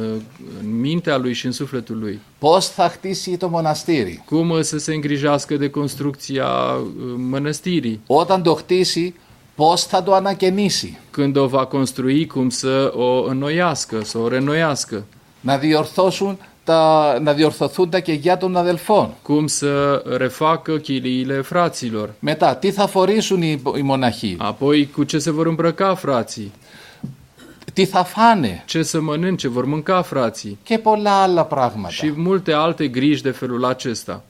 în 0.59 0.79
mintea 0.79 1.17
lui 1.17 1.33
și 1.33 1.45
în 1.45 1.51
sufletul 1.51 1.97
lui. 1.99 2.19
Πώς 2.39 2.67
θα 2.67 2.89
χτίσει 2.89 3.37
το 3.37 3.49
μοναστήρι. 3.49 4.23
Cum 4.25 4.61
să 4.61 4.77
se 4.77 4.93
îngrijească 4.93 5.55
de 5.55 5.69
construcția 5.69 6.47
uh, 6.47 7.13
mănăstirii. 7.17 8.01
Όταν 8.07 8.41
το 8.41 8.53
χτίσει, 8.53 9.13
πώς 9.55 9.83
θα 9.83 10.03
το 10.03 10.13
ανακαινήσει. 10.13 10.97
Când 11.11 11.37
o 11.37 11.47
va 11.47 11.65
construi, 11.65 12.27
cum 12.27 12.49
să 12.49 12.93
o 12.95 13.23
înnoiască, 13.23 14.03
să 14.03 14.17
o 14.17 14.27
renoiască. 14.27 15.03
Να, 15.39 15.57
διορθώσουν 15.57 16.37
τα, 16.63 17.19
να 17.21 17.33
διορθωθούν 17.33 17.89
τα 17.89 17.99
κεγιά 17.99 18.37
των 18.37 18.55
αδελφών. 18.55 19.13
Cum 19.21 19.47
să 19.47 20.03
refacă 20.17 20.77
chiliile 20.77 21.41
fraților. 21.41 22.13
Μετά, 22.19 22.55
τι 22.55 22.71
θα 22.71 22.87
φορήσουν 22.87 23.41
οι, 23.41 23.61
οι 23.77 23.81
μοναχοί. 23.81 24.35
Apoi, 24.39 24.89
cu 24.89 25.03
ce 25.03 25.19
se 25.19 25.31
vor 25.31 25.45
îmbrăca 25.45 25.95
frații. 25.95 26.51
Τι 27.73 27.85
θα 27.85 28.03
φάνε. 28.03 28.63
Ce 28.65 28.83
să 28.83 29.01
mănânce, 29.01 29.47
vor 29.47 29.65
mânca 29.65 30.01
frații. 30.01 30.57
Και 30.63 30.77
πολλά 30.77 31.21
άλλα 31.21 31.45
πράγματα. 31.45 31.93
Și 31.93 32.11
multe 32.15 32.51
alte 32.51 32.87
griji 32.87 33.21
de 33.21 33.31
felul 33.31 33.65
acesta. 33.65 34.23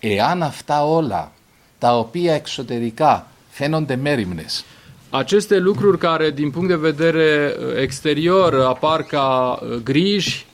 Εάν 0.00 0.42
αυτά 0.42 0.84
όλα, 0.84 1.32
τα 1.78 1.98
οποία 1.98 2.34
εξωτερικά 2.34 3.26
φαίνονται 3.50 3.96
μέρημνες, 3.96 4.64
Aceste 5.10 5.58
lucruri 5.58 5.98
care, 5.98 6.30
din 6.30 6.50
punct 6.50 6.68
de 6.68 6.76
vedere 6.76 7.56
uh, 7.58 7.80
exterior, 7.80 8.54
apar 8.54 9.02
ca 9.02 9.58
uh, 9.62 9.74
griji, 9.82 10.46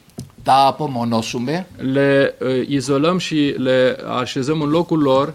τα 0.43 0.65
απομονώσουμε, 0.65 1.67
le 1.77 2.35
uh, 2.39 2.67
izolăm 2.67 3.17
și 3.17 3.55
le 3.57 3.97
așezăm 4.19 4.61
în 4.61 4.69
locul 4.69 5.01
lor, 5.01 5.33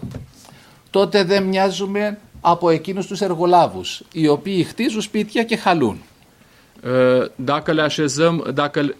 τότε 0.89 1.23
δεν 1.23 1.43
μοιάζουμε 1.43 2.19
από 2.41 2.69
εκείνους 2.69 3.05
τους 3.05 3.21
εργολάβους, 3.21 4.01
οι 4.11 4.27
οποίοι 4.27 4.63
χτίζουν 4.63 5.01
σπίτια 5.01 5.43
και 5.43 5.55
χαλούν. 5.55 6.01
uh, 6.83 7.29
dacă 7.35 7.71
le 7.71 7.81
așezăm, 7.81 8.49
dacă, 8.53 8.95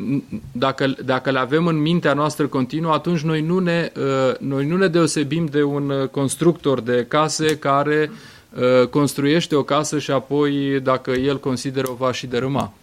dacă, 0.51 0.95
dacă 1.05 1.31
le 1.31 1.39
avem 1.39 1.67
în 1.67 1.75
mintea 1.75 2.13
noastră 2.13 2.47
continuă, 2.47 2.93
atunci 2.93 3.19
noi 3.19 3.41
nu 3.41 3.59
ne, 3.59 3.91
uh, 3.97 4.37
noi 4.39 4.65
nu 4.65 4.77
ne 4.77 4.87
deosebim 4.87 5.45
de 5.45 5.63
un 5.63 5.89
uh, 5.89 6.07
constructor 6.07 6.81
de 6.81 7.05
case 7.07 7.57
care 7.57 8.11
uh, 8.53 8.87
construiește 8.87 9.55
o 9.55 9.63
casă 9.63 9.99
și 9.99 10.11
apoi, 10.11 10.79
dacă 10.83 11.11
el 11.11 11.39
consideră, 11.39 11.89
o 11.89 11.93
va 11.93 12.11
și 12.11 12.27
dărâma. 12.27 12.73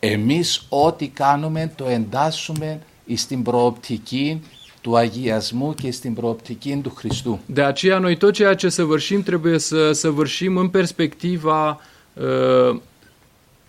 εμείς 0.00 0.66
ό,τι 0.68 1.08
κάνουμε 1.08 1.72
το 1.76 1.84
εντάσσουμε 1.84 2.80
εις 3.04 3.26
την 3.26 3.42
προοπτική 3.42 4.42
του 4.80 4.96
αγιασμού 4.96 5.74
και 5.74 5.92
στην 5.92 6.14
προοπτική 6.14 6.80
του 6.82 6.94
Χριστού. 6.94 7.38
De 7.46 7.62
aceea 7.62 7.98
noi 7.98 8.16
tot 8.16 8.32
ceea 8.34 8.54
ce 8.54 8.68
săvârșim 8.68 9.22
trebuie 9.22 9.58
să 9.58 9.92
săvârșim 9.92 10.56
în 10.56 10.68
perspectiva 10.68 11.80
uh, 12.14 12.80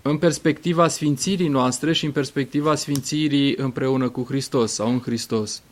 în 0.01 0.17
perspectiva 0.17 0.88
sfințirii 0.88 1.48
noastre 1.48 1.93
și 1.93 2.05
în 2.05 2.12
perspectiva 2.12 2.75
sfințirii 2.75 3.55
împreună 3.57 4.09
cu 4.09 4.25
Hristos 4.27 4.71
sau. 4.74 5.03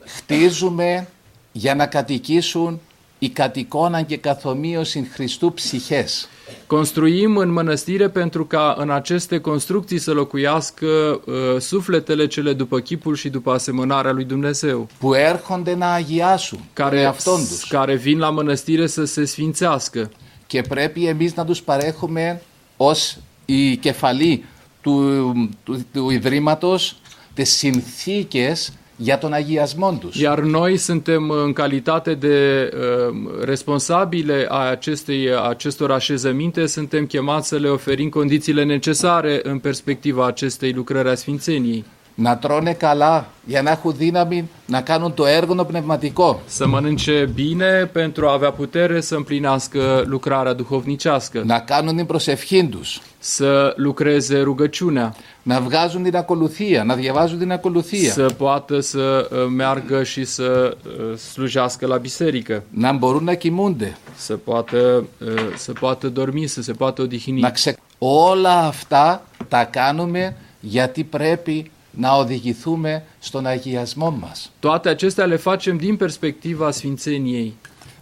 Χτίζουμε 0.06 1.08
για 1.52 1.76
να 1.76 1.88
κατοικήσουν 1.88 2.80
η 3.20 3.30
κατοικώναν 3.30 4.06
και 4.06 4.18
καθομοίωσιν 4.18 5.08
Χριστού 5.14 5.54
ψυχές. 5.54 6.30
Construim 6.67 7.37
în 7.37 7.53
mănăstire 7.53 8.09
pentru 8.09 8.47
ca 8.47 8.75
în 8.79 8.91
aceste 8.91 9.39
construcții 9.39 9.99
să 9.99 10.13
locuiască 10.13 10.87
uh, 10.87 11.61
sufletele 11.61 12.27
cele 12.27 12.53
după 12.53 12.79
chipul 12.79 13.15
și 13.15 13.29
după 13.29 13.53
asemănarea 13.53 14.13
lui 14.13 14.25
Dumnezeu, 14.25 14.89
που 14.99 15.15
έρχονται 15.15 15.75
να 15.75 15.93
αγιάσουν 15.93 16.59
τον 16.59 16.89
care, 16.89 17.01
εαυτόν 17.01 17.41
τους. 17.49 17.65
care 17.69 17.95
vin 17.95 18.19
la 18.19 18.31
mănăstire 18.31 18.87
să 18.87 19.05
se 19.05 19.25
sfințească. 19.25 20.11
Και 20.47 20.63
πρέπει 20.63 21.07
εμείς 21.07 21.35
να 21.35 21.45
τους 21.45 21.61
παρέχουμε 21.61 22.43
ως 22.77 23.17
η 23.45 23.77
κεφαλή 23.77 24.45
του, 24.81 25.33
του, 25.65 25.87
του 25.93 26.11
Ιδρύματος 26.11 26.97
τις 27.35 27.51
συνθήκες 27.51 28.73
για 28.97 29.19
τον 29.19 29.33
αγιασμό 29.33 29.99
τους. 30.01 30.21
Iar 30.21 30.39
noi 30.39 30.77
suntem 30.77 31.31
în 31.31 31.53
calitate 31.53 32.15
de 32.15 32.69
uh, 32.73 33.45
responsabile 33.45 34.47
a 34.49 34.71
acestei, 34.71 35.33
a 35.35 35.41
acestor 35.41 35.91
așezăminte, 35.91 36.67
suntem 36.67 37.07
chemați 37.07 37.49
să 37.49 37.57
le 37.57 37.69
oferim 37.69 38.09
condițiile 38.09 38.65
necesare 38.65 39.41
în 39.43 39.59
perspectiva 39.59 40.27
acestei 40.27 40.73
lucrări 40.73 41.09
a 41.09 41.15
Sfințeniei. 41.15 41.85
Να 42.20 42.38
τρώνε 42.38 42.74
καλά 42.74 43.28
για 43.46 43.62
να 43.62 43.72
έχουν 43.72 43.94
δύναμη 43.98 44.50
να 44.66 44.82
κάνουν 44.82 45.14
το 45.14 45.26
έργο 45.26 45.56
το 45.56 45.66
πνευματικό. 45.66 46.42
Să 46.46 46.68
mănânce 46.68 47.30
bine 47.34 47.86
pentru 47.92 48.28
a 48.28 48.34
avea 48.34 48.52
putere 48.52 49.02
să 49.02 49.16
împlinească 49.16 50.04
lucrarea 50.06 50.54
duhovnicească, 50.54 51.42
Να 51.46 51.60
κάνουν 51.60 51.96
την 51.96 52.06
προσευχή 52.06 52.68
τους. 52.68 53.00
să 53.20 53.74
lucreze 53.76 54.40
rugăciunea, 54.42 55.16
Να 55.44 55.60
βγάζουν 55.62 56.04
την 56.04 56.16
ακολουθία, 56.16 56.84
να 56.84 56.96
διαβάζουν 56.96 57.40
την 57.40 57.52
ακολουθία. 57.52 58.12
să 58.12 58.26
poată 58.38 58.80
să 58.80 59.30
uh, 59.32 59.38
meargă 59.56 60.04
și 60.04 60.26
să 60.26 60.78
uh, 60.86 61.18
slujească 61.18 61.88
la 61.88 61.98
biserică, 61.98 62.64
Να 62.70 62.92
μπορούν 62.92 63.24
να 63.24 63.34
κοιμούνται. 63.34 63.98
să 64.16 64.34
poată, 64.38 65.04
uh, 65.26 65.34
să 65.56 65.72
poată 65.72 66.10
dormi, 66.10 66.48
să 66.48 66.62
se 66.62 66.72
poată 66.74 67.02
odihni. 67.02 67.40
Να 67.42 67.50
ξε... 67.52 67.78
Όλα 68.00 68.66
αυτά 68.68 69.24
τα 69.48 69.64
κάνουμε 69.64 70.36
γιατί 70.60 71.04
πρέπει 71.04 71.72
να 71.98 72.12
οδηγηθούμε 72.12 73.04
στον 73.20 73.46
αγιασμό 73.46 74.12
μας. 74.12 74.52
Toate 74.60 74.90
acestea 74.90 75.26
le 75.26 75.36
facem 75.36 75.78
din 75.78 75.96
perspectiva 75.98 76.72
sfințeniei. 76.72 77.54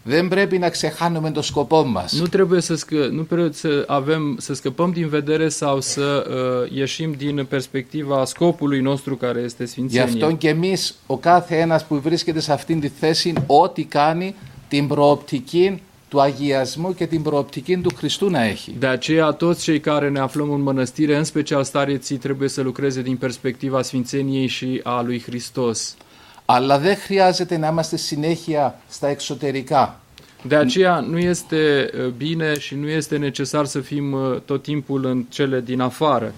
Δεν 0.07 0.27
πρέπει 0.27 0.57
να 0.57 0.69
ξεχάνουμε 0.69 1.31
το 1.31 1.41
σκοπό 1.41 1.83
μας. 1.83 2.11
Nu 2.13 2.27
trebuie 2.27 2.61
să, 2.61 2.75
scă, 2.75 3.07
nu 3.11 3.21
trebuie 3.21 3.49
să 3.53 3.83
avem 3.87 4.37
să 4.39 4.53
scăpăm 4.53 4.91
din 4.91 5.07
vedere 5.07 5.49
sau 5.49 5.81
să 5.81 6.27
uh, 6.29 6.77
ieșim 6.77 7.13
din 7.17 7.45
perspectiva 7.49 8.25
scopului 8.25 8.81
nostru 8.81 9.15
care 9.15 9.39
este 9.39 9.63
Γι' 9.63 9.69
sfințenia. 9.69 10.03
αυτό 10.03 10.31
και 10.31 10.49
εμείς, 10.49 10.95
ο 11.05 11.17
κάθε 11.17 11.57
ένας 11.57 11.85
που 11.85 12.01
βρίσκεται 12.01 12.39
σε 12.39 12.51
αυτήν 12.51 12.79
τη 12.79 12.87
θέση, 12.87 13.33
ό,τι 13.47 13.83
κάνει 13.83 14.35
την 14.67 14.87
προοπτική 14.87 15.81
του 16.14 16.20
αγιασμού 16.20 16.94
και 16.94 17.06
την 17.06 17.22
προοπτική 17.22 17.76
του 17.76 17.94
Χριστού 17.96 18.30
να 18.30 18.42
έχει. 18.42 18.76
De 18.78 18.86
aceea, 18.86 19.30
toți 19.30 19.62
cei 19.62 19.80
care 19.80 20.08
ne 20.08 20.18
aflăm 20.18 20.50
în 20.50 20.60
mănăstire, 20.60 21.16
în 21.16 21.24
special 21.24 21.64
stareții, 21.64 22.16
trebuie 22.16 22.48
să 22.48 22.62
lucreze 22.62 23.02
din 23.02 23.16
perspectiva 23.16 23.82
sfințeniei 23.82 24.46
și 24.46 24.80
a 24.82 25.02
lui 25.02 25.22
Hristos. 25.22 25.96
Αλλά 26.44 26.78
δεν 26.78 26.96
χρειάζεται 26.96 27.56
να 27.56 27.68
είμαστε 27.68 27.96
συνέχεια 27.96 28.80
στα 28.88 29.08
εξωτερικά. 29.08 30.00
De 30.42 30.56
aceea 30.56 31.00
nu 31.00 31.18
este 31.18 31.90
uh, 31.94 32.06
bine 32.06 32.58
și 32.58 32.74
nu 32.74 32.88
este 32.88 33.16
necesar 33.16 33.64
să 33.64 33.80
fim 33.80 34.12
uh, 34.12 34.40
tot 34.44 34.62
timpul 34.62 35.04
în 35.04 35.24
cele 35.28 35.60
din 35.60 35.80
afară. 35.80 36.34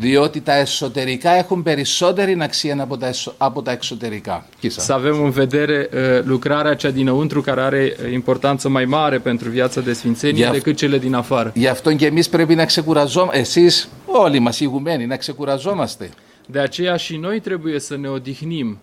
Διότι 0.00 0.40
τα 0.40 0.54
εσωτερικά 0.54 1.30
έχουν 1.30 1.62
περισσότερη 1.62 2.36
αξία 2.40 2.76
από 2.82 2.96
τα, 2.96 3.06
εσω- 3.06 3.34
από 3.36 3.62
τα 3.62 3.70
εξωτερικά. 3.70 4.46
Κοίτα. 4.60 4.80
Să 4.80 4.92
avem 4.92 5.22
în 5.22 5.30
vedere 5.30 5.88
uh, 5.92 6.24
lucrarea 6.24 6.74
cea 6.74 6.90
dinăuntru 6.90 7.40
care 7.40 7.60
are 7.60 7.96
uh, 8.04 8.12
importanță 8.12 8.68
mai 8.68 8.84
mare 8.84 9.18
pentru 9.18 9.48
viața 9.48 9.80
de 9.80 9.92
sfințenie 9.92 10.46
Ia- 10.48 10.50
decât 10.52 10.76
cele 10.76 10.98
din 10.98 11.14
afară. 11.14 11.52
Γι' 11.54 11.66
αυτό 11.68 11.94
και 11.94 12.06
εμείς 12.06 12.28
πρέπει 12.28 12.54
να 12.54 12.64
ξεκουραζόμαστε, 12.64 13.38
εσείς 13.38 13.88
όλοι 14.06 14.38
μας 14.38 14.56
οι 14.60 14.62
ηγουμένοι, 14.62 15.06
να 15.06 15.16
ξεκουραζόμαστε. 15.16 16.10
De 16.46 16.58
aceea 16.58 16.96
și 16.96 17.16
noi 17.16 17.40
trebuie 17.40 17.78
să 17.80 17.96
ne 17.96 18.08
odihnim 18.08 18.76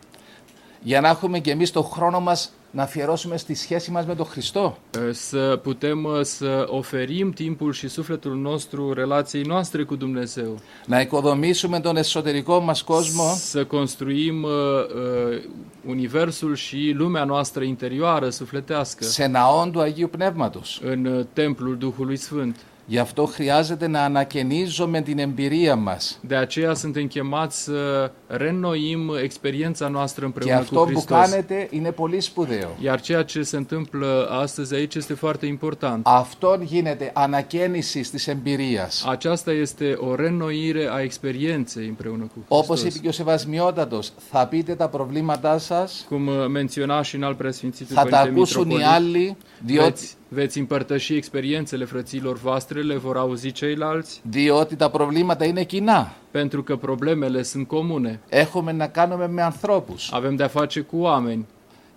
Για 0.82 1.02
να 1.02 1.10
έχουμε 1.10 1.40
και 1.40 1.52
εμείς 1.52 1.72
το 1.72 1.82
χρόνο 1.82 2.20
μας 2.20 2.52
να 2.76 2.84
αφιερώσουμε 2.84 3.38
στη 3.38 3.54
σχέση 3.54 3.92
μας 3.92 4.06
με 4.06 4.16
τον 4.16 4.26
Χριστό. 4.26 4.78
Uh, 4.98 5.10
Să 5.12 5.60
putem 5.64 6.04
uh, 6.04 6.22
să 6.22 6.66
oferim 6.70 7.32
timpul 7.32 7.74
și 7.74 7.88
sufletul 7.88 8.36
nostru 8.36 8.94
relației 8.94 9.44
noastre 9.44 9.84
cu 9.84 9.96
Dumnezeu. 9.96 10.58
Να 10.86 11.00
οικοδομήσουμε 11.00 11.80
τον 11.80 11.98
εσωτερικό 11.98 12.60
μας 12.60 12.82
κόσμο 12.84 13.34
Să 13.36 13.66
construim 13.66 14.44
uh, 14.44 14.52
uh, 14.52 15.44
universul 15.86 16.56
și 16.56 16.94
lumea 16.96 17.24
noastră 17.24 17.64
interioară, 17.64 18.30
sufletească, 18.30 19.04
σε 19.04 19.26
ναόν 19.26 19.72
του 19.72 19.80
Αγίου 19.82 20.08
Πνεύματος. 20.08 20.82
în 20.84 21.06
uh, 21.06 21.26
templul 21.34 21.78
Duhului 21.78 22.18
Sfânt. 22.18 22.56
Γι' 22.88 22.98
αυτό 23.00 23.26
χρειάζεται 23.26 23.88
να 23.88 24.02
ανακαινίζουμε 24.04 25.02
την 25.02 25.20
εμπειρία 25.20 25.76
μας. 25.76 26.20
De 26.22 26.36
aceea 26.36 26.74
suntem 26.74 27.08
chemați 27.08 27.64
să 27.64 28.12
reînnoim 28.28 29.12
experiența 29.24 29.88
noastră 29.88 30.20
Και 30.20 30.26
împreună 30.26 30.56
cu 30.56 30.62
αυτό 30.62 30.80
που 30.80 30.86
Hristos. 30.86 31.20
κάνετε 31.20 31.68
είναι 31.72 31.92
πολύ 31.92 32.22
σπουδαίο. 32.22 32.70
Iar 32.80 33.02
ceea 33.02 33.24
ce 33.24 33.42
se 33.44 33.58
întâmplă 33.58 34.28
astăzi 34.32 34.74
aici 34.76 34.96
este 34.96 35.14
foarte 35.14 35.46
important. 35.46 36.06
Αυτό 36.06 36.60
γίνεται 36.64 37.12
ανακαίνιση 37.14 38.00
της 38.12 38.28
εμπειρίας. 38.28 39.06
Aceasta 39.08 39.52
este 39.52 39.98
o 40.00 40.16
reînnoire 40.16 40.88
a 40.92 41.02
experienței 41.02 41.88
împreună 41.88 42.24
cu 42.34 42.40
Όπως 42.48 42.80
Hristos. 42.80 42.94
είπε 42.96 43.00
και 43.00 43.08
ο 43.08 43.12
Σεβασμιότατος, 43.12 44.12
θα 44.32 44.48
πείτε 44.48 44.76
τα 44.76 44.88
προβλήματά 44.90 45.58
σας, 45.58 46.06
Cum 46.10 46.28
uh, 46.28 46.34
menționa 46.48 47.02
și 47.02 47.16
în 47.16 47.24
alt 47.24 47.38
preasfințitul 47.38 47.96
θα 47.96 48.04
τα 48.06 48.18
Părinte 48.18 48.30
ακούσουν 48.38 48.70
οι 48.70 48.74
Mitropolit, 48.74 48.96
άλλοι, 48.96 49.36
διότι, 49.66 50.10
veți, 50.28 50.42
veți 50.46 50.60
împărtăși 50.60 51.16
experiențele 51.16 51.86
frăților 51.86 52.38
voastre, 52.38 52.82
le 52.82 52.96
vor 52.98 53.18
auzi 53.18 53.52
ceilalți, 53.52 54.22
διότι 54.24 54.76
τα 54.76 54.90
προβλήματα 54.90 55.46
είναι 55.46 55.64
κοινά. 55.64 56.14
pentru 56.32 56.64
că 56.64 56.76
problemele 56.76 57.44
sunt 57.44 57.68
comune. 57.68 58.20
Έχουμε 58.30 58.72
να 58.72 58.88
κάνουμε 58.88 59.28
με 59.28 59.42
ανθρώπους. 59.42 60.12
Avem 60.14 60.36
de-a 60.36 60.48
face 60.48 60.80
cu 60.80 60.98
oameni 60.98 61.46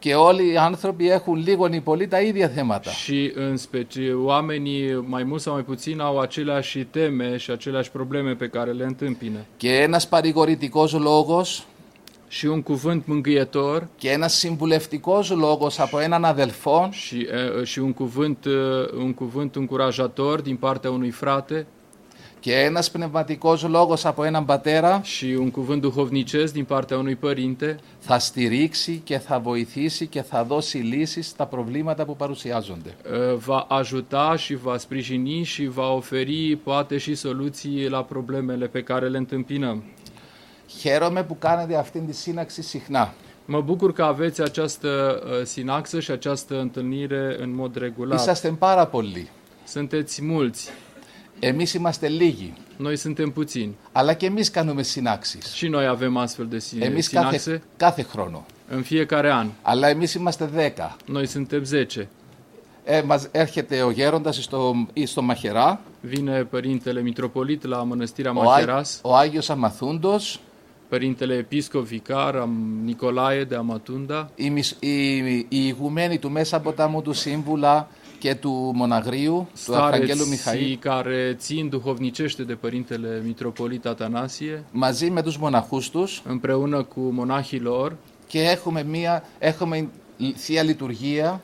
Και 0.00 0.14
όλοι 0.14 0.52
οι 0.52 0.56
άνθρωποι 0.56 1.10
έχουν 1.10 1.36
λίγο 1.36 1.68
ή 1.72 1.80
πολύ 1.80 2.06
τα 2.08 2.20
ίδια 2.20 2.48
θέματα. 2.48 2.90
și 2.90 3.32
în 3.34 3.56
specie 3.56 4.12
oamenii 4.12 4.94
mai 5.06 5.22
mult 5.24 5.40
sau 5.40 5.52
mai 5.52 5.62
puțin 5.62 6.00
au 6.00 6.18
aceleași 6.18 6.78
teme 6.84 7.36
și 7.36 7.50
aceleași 7.50 7.90
probleme 7.90 8.34
pe 8.34 8.48
care 8.48 8.70
le 8.72 8.84
întâmpină. 8.84 9.38
Και 9.56 9.74
ένας 9.76 10.08
παρηγορητικός 10.08 10.92
λόγος 10.92 11.66
Și 12.28 12.46
un 12.46 12.62
cuvânt 12.62 13.04
mângâietor 13.06 13.88
και 13.96 14.10
ένας 14.10 14.34
συμβουλευτικός 14.34 15.30
λόγος 15.30 15.80
από 15.80 15.98
έναν 15.98 16.24
αδελφό 16.24 16.88
și, 16.90 17.26
e, 17.60 17.64
și 17.64 17.78
un, 17.78 17.92
cuvânt, 17.92 18.44
e, 18.46 18.50
un 18.96 19.14
cuvânt 19.14 19.56
încurajator 19.56 20.40
din 20.40 20.56
partea 20.56 20.90
unui 20.90 21.10
frate 21.10 21.66
και 22.40 22.54
ένας 22.54 22.90
πνευματικός 22.90 23.62
λόγος 23.62 24.04
από 24.04 24.24
έναν 24.24 24.44
πατέρα 24.44 25.00
și 25.02 25.36
un 25.38 25.50
cuvânt 25.50 25.80
duhovnicesc 25.80 26.52
din 26.52 26.64
partea 26.64 26.98
unui 26.98 27.16
părinte 27.16 27.76
θα 27.98 28.18
στηρίξει 28.18 29.00
και 29.04 29.18
θα 29.18 29.38
βοηθήσει 29.38 30.06
και 30.06 30.22
θα 30.22 30.44
δώσει 30.44 30.78
λύσεις 30.78 31.26
στα 31.26 31.46
προβλήματα 31.46 32.04
που 32.04 32.16
παρουσιάζονται. 32.16 32.96
e, 33.12 33.34
va 33.34 33.66
ajuta 33.68 34.36
și 34.36 34.54
va 34.54 34.78
sprijini 34.78 35.42
și 35.42 35.66
va 35.66 35.92
oferi 35.92 36.58
poate 36.62 36.98
și 36.98 37.14
soluții 37.14 37.88
la 37.88 38.02
problemele 38.02 38.66
pe 38.66 38.82
care 38.82 39.08
le 39.08 39.18
întâmpinăm. 39.18 39.82
Χαίρομαι 40.68 41.22
που 41.24 41.38
κάνετε 41.38 41.76
αυτή 41.76 42.00
τη 42.00 42.12
σύναξη 42.14 42.62
συχνά. 42.62 43.14
Mă 43.44 43.60
bucur 43.60 43.92
că 43.92 44.02
aveți 44.02 44.42
această 44.42 45.22
uh, 45.24 45.44
sinaxă 45.46 46.00
și 46.00 46.10
această 46.10 46.60
întâlnire 46.60 47.36
în 47.40 47.54
mod 47.54 47.76
regulat. 47.76 48.18
Είσαστε 48.20 48.48
πάρα 48.58 48.86
πολλοί. 48.86 49.28
Sunteți 49.64 50.24
mulți, 50.24 50.70
Εμείς 51.40 51.72
είμαστε 51.72 52.08
λίγοι. 52.08 52.52
noi 52.76 52.96
suntem 52.96 53.30
puțini. 53.30 53.76
Αλλά 53.92 54.12
και 54.12 54.26
εμείς 54.26 54.50
κάνουμε 54.50 54.82
συνάξεις. 54.82 55.52
Și 55.52 55.68
noi 55.68 55.86
avem 55.86 56.16
astfel 56.16 56.46
de 56.46 56.58
sin- 56.58 56.82
Εμείς 56.82 57.06
sinaxe 57.08 57.36
κάθε, 57.36 57.62
κάθε 57.76 58.02
χρόνο. 58.02 58.44
în 58.68 58.82
fiecare 58.82 59.30
an. 59.30 59.48
Αλλά 59.62 59.88
εμείς 59.88 60.14
είμαστε 60.14 60.44
δέκα. 60.46 60.96
Noi 61.06 61.26
suntem 61.26 61.64
10. 61.64 62.08
Ε, 62.84 63.02
μας 63.02 63.28
έρχεται 63.30 63.82
ο 63.82 63.90
γέροντας 63.90 64.36
στο, 64.42 64.74
ή 64.92 65.06
στο 65.06 65.22
Μαχερά, 65.22 65.80
Vine 66.08 66.44
părintele 66.50 67.00
mitropolit 67.02 67.62
la 67.64 67.82
mănăstirea 67.82 68.32
ο, 68.32 68.42
Ά- 68.42 68.60
Macheras, 68.64 69.00
ο 69.02 69.16
Άγιος 69.16 69.50
Αμαθούντος, 69.50 70.40
Părintele 70.88 71.34
Episcop 71.34 71.86
Vicar 71.86 72.34
am 72.34 72.80
Nicolae 72.84 73.44
de 73.44 73.54
Amatunda. 73.54 74.28
Οι, 74.34 75.74
οι, 76.08 76.18
του 76.18 76.30
Μέσα 76.30 76.60
Ποτάμου 76.60 77.02
του 77.02 77.12
Σύμβουλα 77.12 77.88
και 78.18 78.34
του 78.34 78.72
Μοναγρίου, 78.74 79.48
του 79.64 79.74
Αρχαγγέλου 79.74 80.28
Μιχαήλ. 80.28 80.70
Οι 80.70 80.78
care 80.84 81.36
țin 81.36 81.68
duhovnicește 81.70 82.42
de 82.42 82.54
Părintele 82.54 83.22
Μητροπολίτ 83.24 83.86
Ατανάσιε. 83.86 84.62
Μαζί 84.72 85.10
με 85.10 85.22
τους 85.22 85.36
μοναχούς 85.38 85.90
τους. 85.90 86.22
Împreună 86.26 86.82
cu 86.82 87.00
μονάχοι 87.00 87.60
lor. 87.64 87.92
Και 88.26 88.56
έχουμε 89.38 89.88
Θεία 90.36 90.62
Λειτουργία 90.62 91.40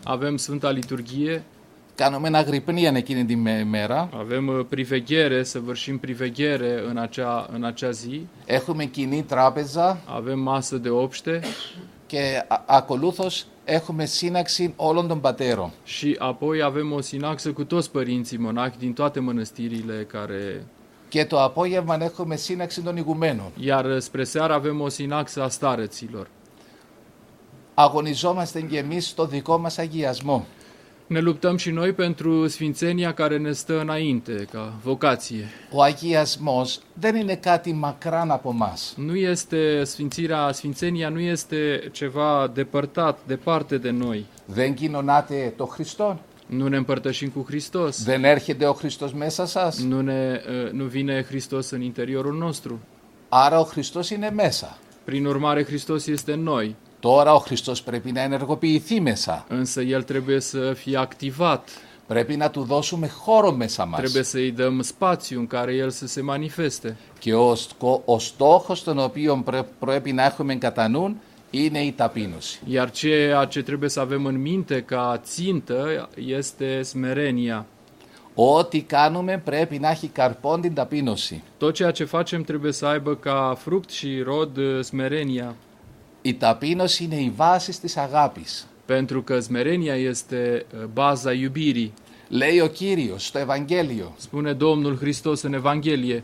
κάνουμε 1.94 2.28
ένα 2.28 2.38
αγρυπνίαν 2.38 2.94
εκείνη 2.94 3.24
τη 3.24 3.37
με- 3.37 3.64
μέρα, 3.64 4.09
avem 4.12 4.48
uh, 4.59 4.66
priveghere, 4.68 5.42
să 5.42 5.61
vârșim 5.61 5.98
priveghere 5.98 6.83
în 6.88 6.96
acea, 6.96 7.48
în 7.52 7.64
acea 7.64 7.90
zi, 7.90 8.26
έχουμε 8.44 8.85
κοινή 8.85 9.22
τράπεζα 9.22 9.98
avem 10.07 10.38
masă 10.40 10.76
de 10.76 10.88
obște 10.88 11.40
και 12.07 12.44
α- 12.48 12.62
ακολούθως 12.66 13.46
έχουμε 13.64 14.04
σύναξη 14.07 14.72
όλων 14.76 15.09
των 15.09 15.20
πατέρων. 15.20 15.70
și 15.85 16.16
apoi 16.18 16.62
avem 16.62 16.92
o 16.92 17.00
sinaxă 17.00 17.52
cu 17.52 17.64
toți 17.64 17.90
părinții 17.90 18.37
monahi 18.38 18.78
din 18.78 18.92
toate 18.92 19.20
mănăstirile 19.20 20.07
care... 20.12 20.66
Και 21.09 21.24
το 21.24 21.42
απόγευμα 21.42 21.96
έχουμε 22.00 22.37
σύναξη 22.37 22.83
των 22.83 22.96
ηγουμένων. 22.96 23.52
Iar 23.61 23.85
uh, 23.85 23.98
spre 23.98 24.24
seară 24.24 24.52
avem 24.52 24.80
o 24.80 24.88
sinaxă 24.88 25.42
a 25.42 25.48
stareților. 25.48 26.26
Αγωνιζόμαστε 27.74 28.61
και 28.61 28.78
εμείς 28.78 29.07
στο 29.09 29.26
δικό 29.26 29.59
μας 29.59 29.78
αγιασμό. 29.78 30.46
Ne 31.08 31.19
luptăm 31.19 31.58
și 31.58 31.72
noi 31.72 31.91
pentru 31.93 32.48
sfințenia 32.48 33.13
care 33.13 33.38
ne 33.38 33.52
stă 33.52 33.80
înainte, 33.80 34.48
ca 34.52 34.74
vocație. 34.84 35.48
Ο 35.72 35.82
αγιασμός 35.82 36.80
δεν 36.93 37.15
είναι 37.15 37.36
κάτι 37.36 37.74
μακράν 37.74 38.32
από 38.32 38.52
μας. 38.52 38.93
Nu 38.98 39.15
este 39.15 39.84
sfințirea, 39.84 40.52
sfințenia 40.52 41.10
nu 41.10 41.19
este 41.19 41.89
ceva 41.91 42.52
depărtat, 42.54 43.19
departe 43.28 43.78
de 43.78 43.89
noi. 43.89 44.26
Δεν 44.45 44.74
κοινωνάτε 44.74 45.54
το 45.58 45.65
Χριστό. 45.65 46.19
Nu 46.48 46.67
ne 46.67 46.78
împărtășim 46.78 47.30
cu 47.30 47.45
Hristos. 47.48 48.04
Δεν 48.04 48.24
έρχεται 48.24 48.65
ο 48.65 48.74
Χριστός 48.74 49.13
μέσα 49.13 49.45
σας. 49.45 49.84
Nu, 49.84 50.02
ne, 50.02 50.41
uh, 50.65 50.72
nu 50.72 50.84
vine 50.84 51.24
Hristos 51.24 51.69
în 51.69 51.82
interiorul 51.82 52.38
nostru. 52.38 52.80
Άρα 53.30 53.60
ο 53.60 53.63
Χριστός 53.63 54.10
είναι 54.10 54.32
μέσα. 54.32 54.78
Prin 55.06 55.26
urmare, 55.26 55.63
Hristos 55.63 56.08
este 56.08 56.34
în 56.34 56.43
noi, 56.43 56.76
Τώρα 57.05 57.35
ο 57.35 57.38
Χριστός 57.38 57.83
πρέπει 57.83 58.12
να 58.12 58.21
ενεργοποιηθεί 58.21 59.01
μέσα. 59.01 59.45
însă 59.49 59.81
El 59.83 60.03
trebuie 60.03 60.40
să 60.40 60.73
fie 60.73 60.97
activat. 60.97 61.69
Πρέπει 62.07 62.37
να 62.37 62.51
του 62.51 62.62
δώσουμε 62.62 63.09
χώρο 63.09 63.53
μέσα 63.53 63.85
μας. 63.85 64.01
Trebuie 64.01 64.23
să-i 64.23 64.51
dăm 64.57 64.81
spațiu 64.83 65.38
în 65.38 65.47
care 65.47 65.75
El 65.75 65.90
să 65.90 66.07
se 66.07 66.23
manifeste. 66.23 66.97
Και 67.19 67.35
ο, 67.35 67.55
σκο- 67.55 68.03
ο 68.05 68.19
στόχος 68.19 68.83
τον 68.83 68.99
οποίο 68.99 69.43
πρέ- 69.45 69.64
πρέπει 69.79 70.12
να 70.12 70.25
έχουμε 70.25 70.55
κατά 70.57 70.88
νου 70.88 71.17
είναι 71.51 71.85
η 71.85 71.93
ταπείνωση. 71.93 72.61
Iar 72.69 72.90
ceea 72.90 73.45
ce 73.45 73.62
trebuie 73.62 73.88
să 73.90 74.01
avem 74.01 74.25
în 74.25 74.40
minte 74.40 74.83
ca 74.83 75.21
țintă 75.25 76.09
este 76.14 76.83
smerenia. 76.83 77.67
Ό,τι 78.35 78.81
κάνουμε 78.81 79.38
πρέπει 79.45 79.79
να 79.79 79.90
έχει 79.90 80.09
καρπόν 80.09 80.61
την 80.61 80.75
ταπείνωση. 80.75 81.43
Tot 81.59 81.75
ceea 81.75 81.90
ce 81.90 82.05
facem 82.05 82.43
trebuie 82.43 82.73
să 82.73 82.87
aibă 82.87 83.14
ca 83.14 83.57
fruct 83.59 83.90
și 83.90 84.21
rod 84.23 84.57
uh, 84.57 84.81
smerenia, 84.83 85.55
Η 86.27 86.35
ταπείνωση 86.35 87.05
είναι 87.05 87.15
η 87.21 87.33
βάση 87.37 87.81
της 87.81 87.97
αγάπης. 87.97 88.67
pentru 88.87 89.23
că 89.23 89.41
smerenia 89.41 89.95
este 89.97 90.67
uh, 90.73 90.85
baza 90.93 91.33
iubirii. 91.33 91.93
Λέει 92.29 92.61
ο 92.61 92.67
Κύριος 92.67 93.27
στο 93.27 93.39
Ευαγγέλιο 93.39 94.13
Spune 94.19 94.53
Domnul 94.53 94.97
Hristos 95.01 95.43
în 95.43 95.55
Evanghelie, 95.55 96.23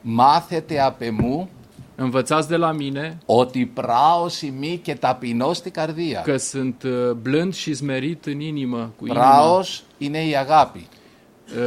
«Μάθετε 0.00 0.80
απ' 0.80 1.02
εμού 1.02 1.48
învățați 1.96 2.48
de 2.48 2.56
la 2.56 2.72
mine 2.72 3.18
ότι 3.26 3.66
πράος 3.66 4.42
ημί 4.42 4.80
και 4.82 4.94
ταπεινώ 4.94 5.52
στη 5.52 5.70
καρδία». 5.70 6.20
că 6.24 6.36
sunt 6.36 6.82
uh, 6.82 7.10
blând 7.22 7.54
și 7.54 7.74
smerit 7.74 8.24
în 8.26 8.40
inimă, 8.40 8.92
cu 8.96 9.06
inima. 9.06 9.20
Πράος 9.20 9.82
είναι 9.98 10.26
η 10.26 10.36
αγάπη 10.36 10.86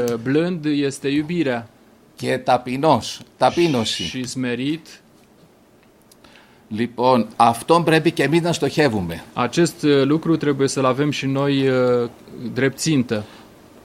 Uh, 0.07 0.13
Blând 0.23 0.65
este 0.65 1.07
iubirea 1.07 1.69
και 2.15 2.37
ταπεινός, 2.37 3.21
ταπείνωση. 3.37 4.03
și 4.03 4.23
smerit. 4.23 5.01
Λοιπόν, 6.67 7.27
αυτόν 7.35 7.83
πρέπει 7.83 8.11
και 8.11 8.23
εμείς 8.23 8.41
να 8.41 8.53
στοχεύουμε. 8.53 9.23
Acest 9.33 9.83
uh, 9.83 10.03
lucru 10.03 10.37
trebuie 10.37 10.67
să-l 10.67 10.85
avem 10.85 11.11
și 11.11 11.25
noi 11.25 11.67
uh, 11.67 12.09
drept 12.53 12.77
țintă. 12.77 13.23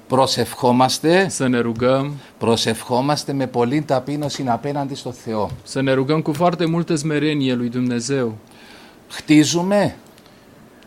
Προσευχόμαστε, 0.07 1.27
Să 1.29 1.47
ne 1.47 1.59
rugăm, 1.59 2.13
προσευχόμαστε 2.39 3.33
με 3.33 3.47
πολύ 3.47 3.83
ταπείνωση 3.83 4.45
απέναντι 4.49 4.95
στο 4.95 5.13
Θεό. 5.13 5.51
să 5.63 5.81
ne 5.81 5.93
rugăm 5.93 6.23
cu 6.23 6.33
foarte 6.33 6.65
multă 6.67 6.95
smerenie 6.95 7.55
lui 7.55 7.69
Dumnezeu. 7.69 8.37
Χτίζουμε, 9.09 9.97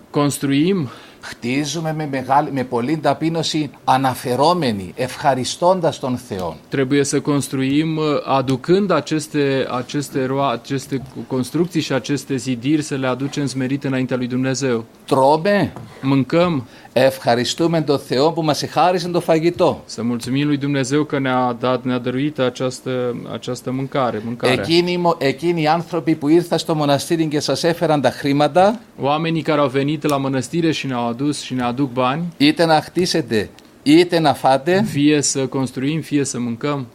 Construim, 0.09 0.89
Χτίζουμε 1.24 1.92
με, 1.92 2.06
μεγάλη, 2.06 2.52
με 2.52 2.64
πολλή 2.64 2.96
ταπείνωση 2.96 3.70
αναφερόμενοι, 3.84 4.92
ευχαριστώντας 4.96 5.98
τον 5.98 6.16
Θεό. 6.16 6.56
Trebuie 6.68 7.04
să 7.04 7.20
construim 7.20 7.98
uh, 7.98 8.22
aducând 8.24 8.90
aceste, 8.90 9.66
aceste, 9.70 10.24
roa, 10.26 10.50
aceste 10.52 11.02
construcții 11.26 11.80
și 11.80 11.92
aceste 11.92 12.36
zidiri 12.36 12.82
să 12.82 12.94
le 12.94 13.06
aducem 13.06 13.46
smerite 13.46 13.86
înaintea 13.86 14.16
lui 14.16 14.26
Dumnezeu. 14.26 14.84
Τρώμε, 15.06 15.72
Mâncăm, 16.02 16.66
Ευχαριστούμε 16.97 17.81
τον 17.81 17.99
Θεό 17.99 18.31
που 18.31 18.41
μας 18.43 18.63
εχάρισε 18.63 19.07
το 19.09 19.19
φαγητό. 19.19 19.83
să 19.85 20.03
mulțumim 20.03 20.47
lui 20.47 20.57
Dumnezeu 20.57 21.03
că 21.03 21.19
ne-a 21.19 21.55
dat, 21.59 21.83
ne-a 21.83 21.97
dăruit 21.97 22.39
această, 22.39 23.15
această 23.33 23.71
mâncare, 23.71 24.21
mâncarea. 24.25 24.53
Εκείνοι, 24.53 24.91
οι 24.91 24.99
μο- 25.03 25.17
εκείνοι 25.17 25.61
οι 25.61 25.67
άνθρωποι 25.67 26.15
που 26.15 26.27
ήρθαν 26.27 26.57
στο 26.57 26.75
μοναστήρι 26.75 27.25
και 27.27 27.39
σας 27.39 27.63
έφεραν 27.63 28.01
τα 28.01 28.09
χρήματα, 28.11 28.79
Oamenii 28.99 29.41
care 29.41 29.59
au 29.59 29.67
venit 29.67 30.03
la 30.03 30.17
mănăstire 30.17 30.71
și 30.71 30.87
ne-au 30.87 31.07
adus 31.07 31.41
și 31.41 31.53
ne 31.53 31.63
aduc 31.63 31.91
bani, 31.91 32.23
είτε 32.37 32.65
να 32.65 32.81
χτίσετε 32.81 33.49
είτε 33.83 34.19
να 34.19 34.33
φάτε, 34.33 34.85
fie 34.93 35.21
să 35.21 35.47
construim, 35.47 36.01
fie 36.01 36.23
să 36.23 36.39
mâncăm, 36.39 36.87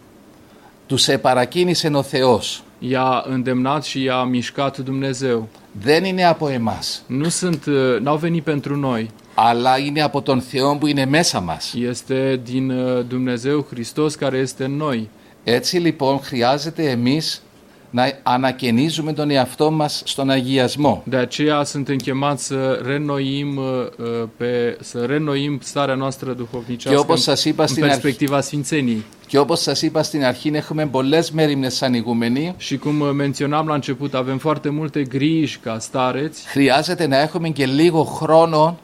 τους 0.87 1.09
επαρακίνησε 1.09 1.89
ο 1.93 2.03
Θεός. 2.03 2.63
i-a 2.79 3.25
îndemnat 3.29 3.85
și 3.85 4.03
i-a 4.03 4.23
mișcat 4.23 4.79
Dumnezeu. 4.79 5.49
Δεν 5.73 6.05
είναι 6.05 6.25
από 6.25 6.49
εμάς, 6.49 7.03
Nu 7.07 7.29
sunt, 7.29 7.65
uh, 7.67 8.01
n-au 8.01 8.17
venit 8.17 8.43
pentru 8.43 8.77
noi, 8.77 9.11
αλλά 9.43 9.79
είναι 9.79 10.03
από 10.03 10.23
τον 10.23 10.41
Θεό 10.41 10.77
που 10.77 10.87
είναι 10.87 11.07
μέσα 11.07 11.41
μας. 11.41 11.75
este 11.91 12.41
din 12.45 12.71
uh, 12.71 13.05
Dumnezeu 13.09 13.67
Hristos 13.71 14.15
care 14.21 14.37
este 14.37 14.65
în 14.65 14.77
noi. 14.77 15.09
Έτσι 15.45 15.79
λοιπόν 15.79 16.21
χρειάζεται 16.21 16.91
εμείς 16.91 17.43
να 17.91 18.13
ανακαινίζουμε 18.23 19.13
τον 19.13 19.31
εαυτό 19.31 19.71
μας 19.71 20.03
στον 20.05 20.31
αγιασμό. 20.31 21.03
De 21.05 21.17
aceea 21.17 21.65
suntem 21.65 21.97
chemați 21.97 22.45
să 22.45 22.81
renoim, 22.85 23.57
uh, 23.57 23.65
uh, 23.99 24.29
pe, 24.37 24.77
să 24.81 25.05
renoim 25.05 25.59
starea 25.63 25.95
noastră 25.95 26.31
Και 26.31 26.37
duhovnicească 26.37 27.01
όπως 27.01 27.27
în, 27.27 27.35
σας 27.35 27.45
είπα 27.45 27.63
în 27.63 27.69
στην 27.69 27.85
αρχή, 27.85 28.01
perspectiva 28.01 28.41
Sfințeniei. 28.41 29.05
και 29.27 29.39
όπως 29.39 29.61
σας 29.61 29.83
είπα 29.83 30.03
στην 30.03 30.25
αρχή 30.25 30.51
έχουμε 30.55 30.87
πολλές 30.87 31.31
μέρημνες 31.31 31.75
σαν 31.75 31.95
ηγουμενοί, 31.95 32.55
Și 32.57 32.79
cum 32.79 33.01
uh, 33.01 33.11
menționam 33.13 33.67
la 33.67 33.75
început, 33.75 34.15
avem 34.15 34.39
foarte 34.39 34.69
multe 34.69 35.03
griji 35.03 35.59
ca 35.59 35.79
stareți, 35.79 36.47
χρειάζεται 36.47 37.07
να 37.07 37.19
έχουμε 37.21 37.49
και 37.49 37.67
λίγο 37.67 38.03
χρόνο 38.05 38.79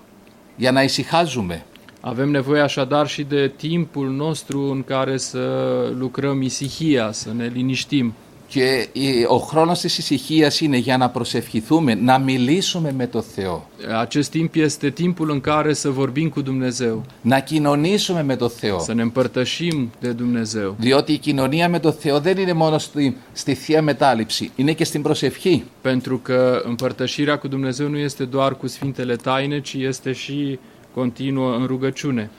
για 0.55 0.71
να 0.71 0.83
ησυχάζουμε. 0.83 1.65
avem 2.01 2.29
nevoie 2.29 2.61
așadar 2.61 3.07
și 3.07 3.23
de 3.23 3.47
timpul 3.47 4.09
nostru 4.09 4.71
în 4.71 4.83
care 4.83 5.17
să 5.17 5.39
lucrăm 5.97 6.41
isihia, 6.41 7.11
să 7.11 7.33
ne 7.33 7.47
liniștim. 7.47 8.13
Και 8.48 8.88
η- 8.92 9.24
ο 9.28 9.38
χρόνος 9.38 9.80
της 9.80 9.98
ησυχίας 9.98 10.60
είναι 10.60 10.76
για 10.76 10.96
να 10.96 11.08
προσευχηθούμε, 11.10 11.94
να 11.94 12.18
μιλήσουμε 12.18 12.92
με 12.92 13.06
το 13.06 13.22
Θεό, 13.22 13.68
Acest 14.06 14.28
timp 14.32 14.54
este 14.54 14.90
timpul 14.90 15.30
în 15.30 15.40
care 15.40 15.72
să 15.72 15.90
vorbim 15.90 16.28
cu 16.28 16.42
Dumnezeu, 16.42 17.04
να 17.20 17.40
κοινωνήσουμε 17.40 18.22
με 18.22 18.36
το 18.36 18.48
Θεό. 18.48 18.78
să 18.80 18.92
ne 18.94 19.02
împărtășim 19.02 19.90
de 20.00 20.12
Dumnezeu. 20.12 20.74
Διότι 20.78 21.12
η 21.12 21.18
κοινωνία 21.18 21.68
με 21.68 21.78
το 21.78 21.92
Θεό 21.92 22.20
δεν 22.20 22.36
είναι 22.38 22.52
μόνο 22.52 22.78
στη, 22.78 23.16
στη 23.32 23.54
Θεία 23.54 23.82
Μετάληψη, 23.82 24.50
είναι 24.56 24.72
και 24.72 24.84
στην 24.84 25.02
προσευχή. 25.02 25.64
Pentru 25.80 26.18
că 26.18 26.62
împărtășirea 26.64 27.38
cu 27.38 27.48
Dumnezeu 27.48 27.88
nu 27.88 27.98
este 27.98 28.24
doar 28.24 28.56
cu 28.56 28.66
Sfintele 28.66 29.16
Taine, 29.16 29.60
ci 29.60 29.74
este 29.74 30.12
și 30.12 30.58
continuă 30.94 31.54
în 31.56 31.66
rugăciune. 31.66 32.30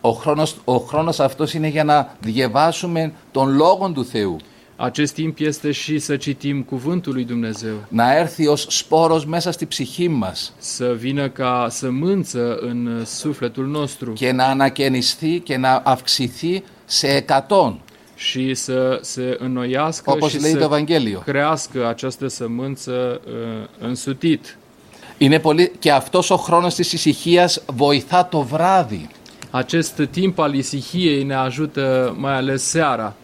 Ο 0.00 0.10
χρόνος, 0.10 0.56
ο 0.64 0.76
χρόνος 0.78 1.20
αυτός 1.20 1.52
είναι 1.54 1.68
για 1.68 1.84
να 1.84 2.16
διαβάσουμε 2.20 3.12
τον 3.32 3.56
Λόγο 3.56 3.90
του 3.94 4.04
Θεού, 4.04 4.36
Acest 4.76 5.14
timp 5.14 5.38
este 5.38 5.70
și 5.72 5.98
să 5.98 6.16
citim 6.16 6.62
Cuvântul 6.62 7.12
lui 7.12 7.24
Dumnezeu, 7.24 7.74
να 7.88 8.16
έρθει 8.16 8.46
ως 8.46 8.66
σπόρος 8.68 9.24
μέσα 9.24 9.50
στη 9.50 9.66
ψυχή 9.66 10.08
μας 10.08 10.52
să 10.58 10.94
vină 10.98 11.28
ca 11.28 11.66
sămânță 11.70 12.56
în 12.60 13.02
sufletul 13.04 13.66
nostru 13.66 14.12
και 14.12 14.32
να 14.32 14.44
ανακαινιστεί 14.44 15.40
και 15.44 15.56
να 15.56 15.82
αυξηθεί 15.84 16.62
σε 16.84 17.06
εκατόν, 17.06 17.80
și 18.14 18.54
să 18.54 18.98
se 19.02 19.36
înnoiască 19.40 20.10
όπως 20.10 20.30
și 20.30 20.40
λέει 20.40 20.52
το 20.52 20.58
să 20.58 20.64
Ευαγγέλιο. 20.64 21.18
crească 21.18 21.88
această 21.88 22.28
sămânță 22.28 23.20
uh, 23.26 23.86
însutit. 23.88 24.56
Είναι 25.18 25.38
πολύ... 25.38 25.72
Και 25.78 25.92
αυτός 25.92 26.30
ο 26.30 26.36
χρόνος 26.36 26.74
της 26.74 26.92
ησυχίας 26.92 27.62
βοηθά 27.66 28.28
το 28.28 28.40
βράδυ. 28.40 29.08
Acest 29.50 30.08
timp 30.10 30.38
al 30.38 30.54
isihiei 30.54 31.22
ne 31.22 31.34
ajută 31.34 32.14
mai 32.18 32.34
ales 32.34 32.62
seara. 32.62 33.14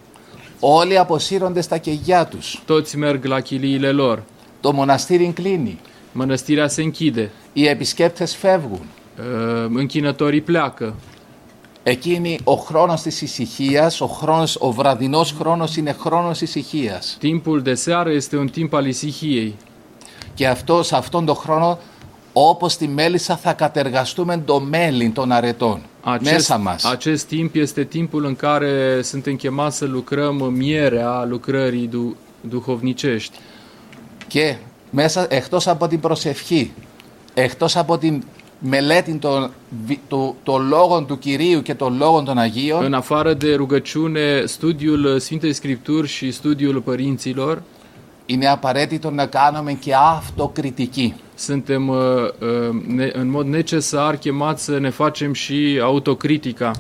Όλοι 0.61 0.99
αποσύρονται 0.99 1.61
στα 1.61 1.79
κεγιά 1.79 2.27
τους. 2.27 2.63
Toți 2.67 2.97
merg 3.03 3.21
la 3.23 3.41
chiliile 3.41 3.91
lor. 3.91 4.19
Το 4.61 4.73
μοναστήρι 4.73 5.33
κλείνει. 5.35 5.79
Mănăstirea 6.13 6.69
se 6.69 6.83
închide. 6.83 7.31
Οι 7.53 7.67
επισκέπτες 7.69 8.37
φεύγουν. 8.37 8.87
Uh, 9.19 9.71
Închinătorii 9.75 10.41
pleacă. 10.41 10.95
Εκείνη 11.83 12.39
ο 12.45 12.55
χρόνος 12.55 13.03
της 13.03 13.23
ησυχίας, 13.23 14.01
ο, 14.01 14.07
χρόνος, 14.07 14.57
ο 14.61 14.73
βραδινός 14.73 15.33
χρόνος 15.33 15.77
είναι 15.77 15.93
χρόνος 15.93 16.41
ησυχίας. 16.41 17.19
Timpul 17.23 17.63
de 17.63 17.75
seară 17.75 18.11
este 18.11 18.37
un 18.37 18.59
timp 18.59 18.73
al 18.73 18.87
isihiei. 18.87 19.55
Και 20.35 20.49
αυτό, 20.49 20.83
σε 20.83 20.97
αυτόν 20.97 21.25
τον 21.25 21.35
χρόνο, 21.35 21.79
όπως 22.33 22.77
τη 22.77 22.89
μέλισσα 22.89 23.37
θα 23.37 23.53
κατεργαστούμε 23.53 24.43
το 24.45 24.61
μέλι 24.61 25.11
των 25.11 25.33
αρετών. 25.33 25.81
Acest, 26.05 26.33
μέσα 26.33 26.59
μας. 26.59 26.85
acest 26.85 27.23
timp 27.29 27.55
este 27.55 27.85
timpul 27.85 28.25
în 28.25 28.37
care 28.37 29.03
suntem 29.03 29.37
chemați 29.37 29.77
să 29.77 29.85
lucrăm 29.87 30.53
mierea 30.53 31.25
lucrării 31.29 31.87
du, 31.87 32.17
duhovnicești. 32.41 33.39
Και 34.29 34.57
μέσα, 34.91 35.27
εκτός 35.29 35.67
από 35.67 35.87
την 35.89 36.01
προσευχή, 36.01 36.73
εκτός 37.35 37.77
από 37.77 37.99
την 37.99 38.23
μελέτη 38.59 39.15
των, 39.15 39.51
βι- 39.87 40.01
του, 40.09 40.37
των 40.43 40.69
λόγων 40.69 41.07
του 41.07 41.19
Κυρίου 41.19 41.63
και 41.63 41.75
των 41.75 41.97
λόγων 41.97 42.25
των 42.25 42.39
Αγίων, 42.39 42.85
În 42.85 42.95
afară 42.95 43.35
de 43.35 43.55
rugăciune, 43.55 44.43
studiul 44.47 45.19
Sfintei 45.19 45.53
Scripturi 45.53 46.09
și 46.09 46.31
studiul 46.31 46.81
părinților, 46.81 47.63
είναι 48.33 48.47
απαραίτητο 48.49 49.11
να 49.11 49.27
κάνουμε 49.27 49.73
και 49.73 49.93
αυτοκριτική. 49.95 51.15
suntem 51.37 51.89
uh, 51.91 51.95
uh, 51.95 52.83
ne, 52.87 53.11
în 53.13 53.29
mod 53.31 53.47
necesar 53.47 54.17
chemați 54.17 54.65
să 54.65 54.79
ne 54.79 54.91
facem 54.91 55.33
și 55.33 55.81
autocritica. 55.83 56.71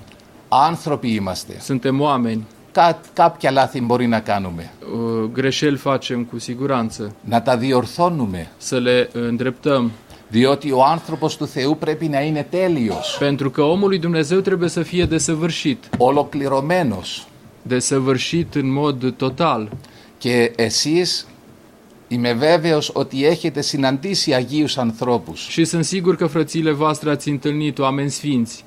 Άνθρωποι 0.48 1.14
είμαστε. 1.14 1.56
Suntem 1.60 2.00
oameni. 2.00 2.46
Κά, 2.72 3.00
κάποια 3.12 3.50
λάθη 3.50 3.80
μπορεί 3.80 4.06
να 4.06 4.20
κάνουμε. 4.20 4.70
Uh, 4.80 5.30
Greșeli 5.32 5.76
facem 5.76 6.24
cu 6.24 6.38
siguranță. 6.38 7.14
Να 7.20 7.42
τα 7.42 7.56
διορθώνουμε. 7.56 8.50
Să 8.58 8.78
le 8.78 9.08
îndreptăm. 9.12 9.90
Διότι 10.28 10.72
ο 10.72 10.84
άνθρωπος 10.84 11.36
του 11.36 11.46
Θεού 11.46 11.76
πρέπει 11.78 12.06
να 12.08 12.20
είναι 12.20 12.46
τέλειος, 12.50 13.16
Pentru 13.18 13.50
că 13.50 13.62
omul 13.62 13.88
lui 13.88 13.98
Dumnezeu 13.98 14.40
trebuie 14.40 14.68
să 14.68 14.82
fie 14.82 15.04
desăvârșit. 15.04 15.88
ολοκληρωμένος. 15.98 17.26
Desăvârșit 17.62 18.54
în 18.54 18.72
mod 18.72 19.12
total. 19.16 19.68
Και 20.18 20.52
εσείς 20.56 21.26
είμαι 22.12 22.32
βέβαιος 22.32 22.90
ότι 22.94 23.26
έχετε 23.26 23.60
συναντήσει 23.60 24.34
Αγίους 24.34 24.78
ανθρώπους, 24.78 25.40
Și 25.48 25.64
sunt 25.64 25.84
sigur 25.84 26.16
că 26.16 26.26
frățiile 26.26 26.72
voastre 26.72 27.10
ați 27.10 27.28
întâlnit 27.28 27.78
oameni 27.78 28.10
sfinți, 28.10 28.64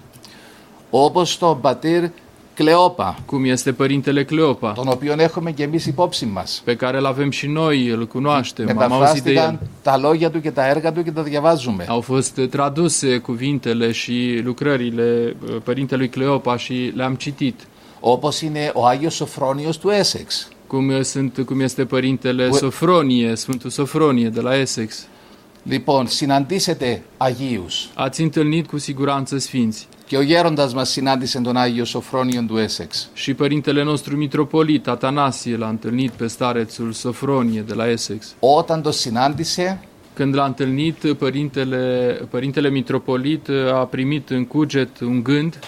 όπως 0.89 1.38
τον 1.38 1.60
πατήρ 1.60 2.03
Κλεόπα, 2.56 3.15
cum 3.25 3.45
este 3.45 3.71
Părintele 3.71 4.23
Cleopa, 4.23 4.71
τον 4.71 4.88
οποίον 4.88 5.19
έχουμε 5.19 5.51
και 5.51 5.63
εμείς 5.63 5.86
υπόψη 5.86 6.25
μας. 6.25 6.62
pe 6.65 6.75
care 6.75 6.97
îl 6.97 7.06
avem 7.06 7.29
și 7.32 7.47
noi, 7.47 7.88
îl 7.88 8.08
cunoaștem, 8.08 8.79
am 8.79 8.91
auzit 8.91 9.23
de 9.23 9.29
el. 9.29 9.36
Μεταφράστηκαν 9.36 9.69
τα 9.82 9.97
λόγια 9.97 10.32
του 10.32 10.41
και 10.41 10.51
τα 10.51 10.67
έργα 10.67 10.91
του 10.91 11.03
και 11.03 11.12
τα 11.12 11.21
διαβάζουμε. 11.23 11.86
Au 11.88 12.01
fost 12.01 12.39
traduse 12.49 13.17
cuvintele 13.17 13.91
și 13.91 14.41
lucrările 14.43 15.36
uh, 15.45 15.56
Părintelui 15.63 16.10
Cleopa 16.10 16.58
și 16.58 16.91
le-am 16.95 17.15
citit. 17.15 17.67
Όπως 17.99 18.41
είναι 18.41 18.71
ο 18.73 18.88
Άγιος 18.88 19.15
Σοφρόνιος 19.15 19.77
του 19.77 19.89
Έσεξ, 19.89 20.47
Cum, 20.66 21.02
sunt, 21.02 21.42
cum 21.46 21.61
este 21.61 21.85
Părintele 21.85 22.48
Ue- 22.50 22.59
Sofronie, 22.59 23.35
Sfântul 23.35 23.70
Sofronie 23.70 24.28
de 24.28 24.40
la 24.40 24.57
Essex. 24.57 25.07
Λοιπόν, 25.62 26.07
συναντήσετε 26.07 27.02
Αγίους. 27.16 27.88
Ați 27.94 28.22
întâlnit 28.22 28.66
cu 28.66 28.78
siguranță 28.78 29.38
sfinți. 29.38 29.88
Και 30.07 30.16
ο 30.16 30.22
γέροντας 30.22 30.74
μας 30.74 30.90
συνάντησε 30.90 31.40
τον 31.40 31.57
Άγιο 31.57 31.85
Σοφρόνιον 31.85 32.46
του 32.46 32.57
Έσεξ. 32.57 33.09
Și 33.12 33.35
părintele 33.35 33.83
nostru 33.83 34.16
mitropolit 34.16 34.88
Atanasie 34.88 35.57
l-a 35.57 35.68
întâlnit 35.68 36.11
pe 36.11 36.26
starețul 36.26 36.92
Sofronie 36.92 37.61
de 37.61 37.74
la 37.74 37.88
Essex. 37.90 38.35
Όταν 38.40 38.83
το 38.83 38.90
συνάντησε, 38.90 39.81
Când 40.14 40.35
l-a 40.35 40.44
întâlnit, 40.44 41.12
părintele, 41.18 42.12
părintele 42.31 42.70
mitropolit 42.70 43.48
a 43.72 43.85
primit 43.90 44.31
în 44.31 44.44
cuget 44.44 45.00
un 45.00 45.22
gând, 45.22 45.59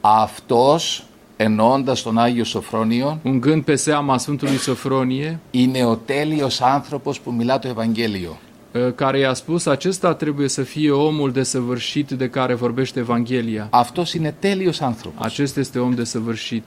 αυτός, 0.00 1.04
εννοώντας 1.41 2.01
τον 2.01 2.17
Άγιο 2.17 2.43
Σοφρόνιο, 2.43 3.19
un 3.23 3.39
gând 3.39 3.63
pe 3.65 3.75
seama 3.75 4.17
Sfântului 4.17 4.57
Sofronie, 4.57 5.39
είναι 5.51 5.85
ο 5.85 5.97
τέλειος 5.97 6.61
άνθρωπος 6.61 7.19
που 7.19 7.31
μιλά 7.31 7.59
το 7.59 7.67
Ευαγγέλιο. 7.67 8.37
care 8.95 9.19
i-a 9.19 9.33
spus 9.33 9.65
acesta 9.65 10.13
trebuie 10.13 10.47
să 10.47 10.63
fie 10.63 10.91
omul 10.91 11.31
desăvârșit 11.31 12.09
de 12.11 12.29
care 12.29 12.53
vorbește 12.53 12.99
Evanghelia. 12.99 13.67
Αυτός 13.69 14.13
είναι 14.13 14.35
τέλειος 14.39 14.81
άνθρωπος. 14.81 15.25
Acesta 15.25 15.59
este 15.59 15.79
om 15.79 15.93
desăvârșit. 15.93 16.63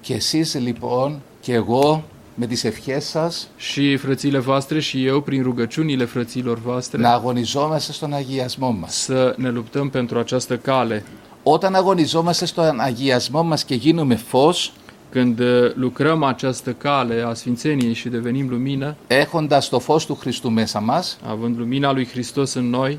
Και 0.00 0.14
εσείς 0.14 0.54
λοιπόν 0.54 1.22
και 1.40 1.52
εγώ 1.52 2.04
με 2.34 2.46
τις 2.46 2.64
ευχές 2.64 3.04
σας 3.08 3.48
și 3.56 3.96
frățiile 3.96 4.38
voastre 4.38 4.80
și 4.80 5.06
eu 5.06 5.20
prin 5.20 5.42
rugăciunile 5.42 6.04
frăților 6.04 6.58
voastre 6.58 7.00
να 7.00 7.12
αγωνιζόμαστε 7.12 7.92
στον 7.92 8.14
αγιασμό 8.14 8.70
μας. 8.70 8.94
să 8.94 9.34
ne 9.36 9.50
luptăm 9.50 9.88
pentru 9.88 10.18
această 10.18 10.56
cale. 10.56 11.04
Όταν 11.50 11.74
αγωνιζόμαστε 11.74 12.46
στον 12.46 12.80
αγιασμό 12.80 13.42
μας 13.42 13.64
και 13.64 13.74
γίνουμε 13.74 14.16
φως, 14.16 14.72
Când 15.12 15.38
uh, 15.40 15.74
lucrăm 15.74 16.22
această 16.22 16.72
cale 16.72 17.22
a 17.26 17.34
sfințeniei 17.34 17.92
și 17.92 18.08
devenim 18.08 18.48
lumină, 18.48 18.96
έχοντας 19.06 19.68
το 19.68 19.78
φως 19.78 20.06
του 20.06 20.14
Χριστού 20.14 20.50
μέσα 20.50 20.80
μας, 20.80 21.18
având 21.26 21.58
lumina 21.58 21.92
lui 21.92 22.06
Hristos 22.06 22.54
în 22.54 22.70
noi, 22.70 22.98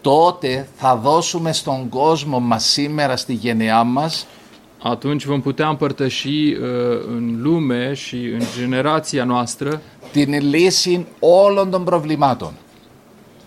τότε 0.00 0.68
θα 0.74 0.96
δώσουμε 0.96 1.52
στον 1.52 1.88
κόσμο 1.88 2.38
μας 2.38 2.64
σήμερα 2.64 3.16
στη 3.16 3.32
γενεά 3.32 3.82
μας 3.82 4.26
atunci 4.82 5.24
vom 5.24 5.40
putea 5.40 5.68
împărtăși 5.68 6.28
uh, 6.28 6.58
în 7.06 7.38
lume 7.42 7.94
și 7.94 8.16
în 8.16 8.42
generația 8.58 9.24
noastră 9.24 9.80
την 10.12 10.40
λύση 10.40 11.06
όλων 11.18 11.70
των 11.70 11.84
προβλημάτων. 11.84 12.52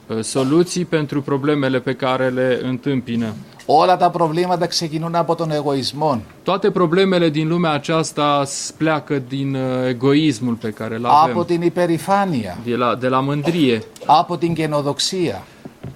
uh, 0.07 0.19
soluții 0.21 0.85
pentru 0.85 1.21
problemele 1.21 1.79
pe 1.79 1.93
care 1.93 2.29
le 2.29 2.59
întâmpină. 2.63 3.33
Όλα 3.65 3.97
τα 3.97 4.09
προβλήματα 4.09 4.65
ξεκινούν 4.67 5.15
από 5.15 5.35
τον 5.35 5.51
εγωισμό, 5.51 6.21
Toate 6.45 6.69
problemele 6.73 7.29
din 7.29 7.47
lumea 7.47 7.71
aceasta 7.71 8.43
s- 8.45 8.71
pleacă 8.77 9.19
din 9.29 9.55
uh, 9.55 9.87
egoismul 9.87 10.53
pe 10.53 10.69
care 10.69 10.95
îl 10.95 11.05
avem, 11.05 11.31
από 11.31 11.45
την 11.45 11.61
υπερηφάνεια, 11.61 12.57
de 12.65 12.75
la, 12.75 12.95
de 12.95 13.07
la 13.07 13.19
mândrie, 13.21 13.79
από 14.05 14.37
την 14.37 14.53
καινοδοξία, 14.53 15.43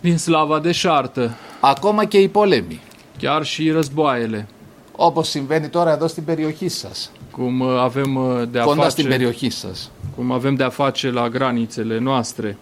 din 0.02 0.18
slava 0.18 0.60
de 0.60 0.72
șartă, 0.72 1.36
ακόμα 1.60 2.06
και 2.06 2.18
οι 2.18 2.28
πόλεμοι, 2.28 2.80
chiar 3.22 3.44
și 3.44 3.72
războaiele, 3.72 4.48
όπως 4.96 5.28
συμβαίνει 5.30 5.68
τώρα 5.68 5.92
εδώ 5.92 6.08
στην 6.08 6.26
περιοχή 6.26 6.68
σας, 6.70 7.12
cum 7.38 7.62
uh, 7.62 7.78
avem 7.80 8.18
uh, 8.18 8.48
de 8.52 8.60
a 8.60 8.64
κοντά 8.64 8.90
στην 8.90 9.06
face, 9.06 9.10
περιοχή 9.10 9.50
σας. 9.50 9.92
cum 10.16 10.32
avem 10.32 10.56
de 10.56 10.64
a 10.64 10.70
face 10.70 11.12
la 11.12 11.30
granițele 11.30 12.00
noastre. 12.00 12.58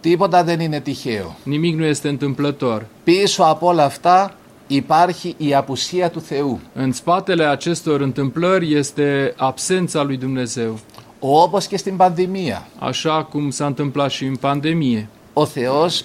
Τίποτα 0.00 0.44
δεν 0.44 0.60
είναι 0.60 0.80
τυχαίο. 0.80 1.36
Nimic 1.44 1.76
nu 1.76 1.84
este 1.84 2.08
întâmplător. 2.08 2.86
Πίσω 3.04 3.42
από 3.42 3.66
όλα 3.66 3.84
αυτά 3.84 4.34
υπάρχει 4.74 5.34
η 5.36 5.54
απουσία 5.54 6.10
του 6.10 6.20
Θεού. 6.20 6.60
În 6.74 6.92
spatele 6.92 7.44
acestor 7.44 8.00
întâmplări 8.00 8.74
este 8.74 9.34
absența 9.36 10.02
lui 10.02 10.16
Dumnezeu, 10.16 10.78
Όπως 11.24 11.66
και 11.66 11.76
στην 11.76 11.96
πανδημία. 11.96 12.66
așa 12.78 13.24
cum 13.30 13.50
s-a 13.50 13.66
întâmplat 13.66 14.10
și 14.10 14.24
în 14.24 14.36
pandemie. 14.36 15.08
Ο 15.32 15.44
Θεός 15.46 16.04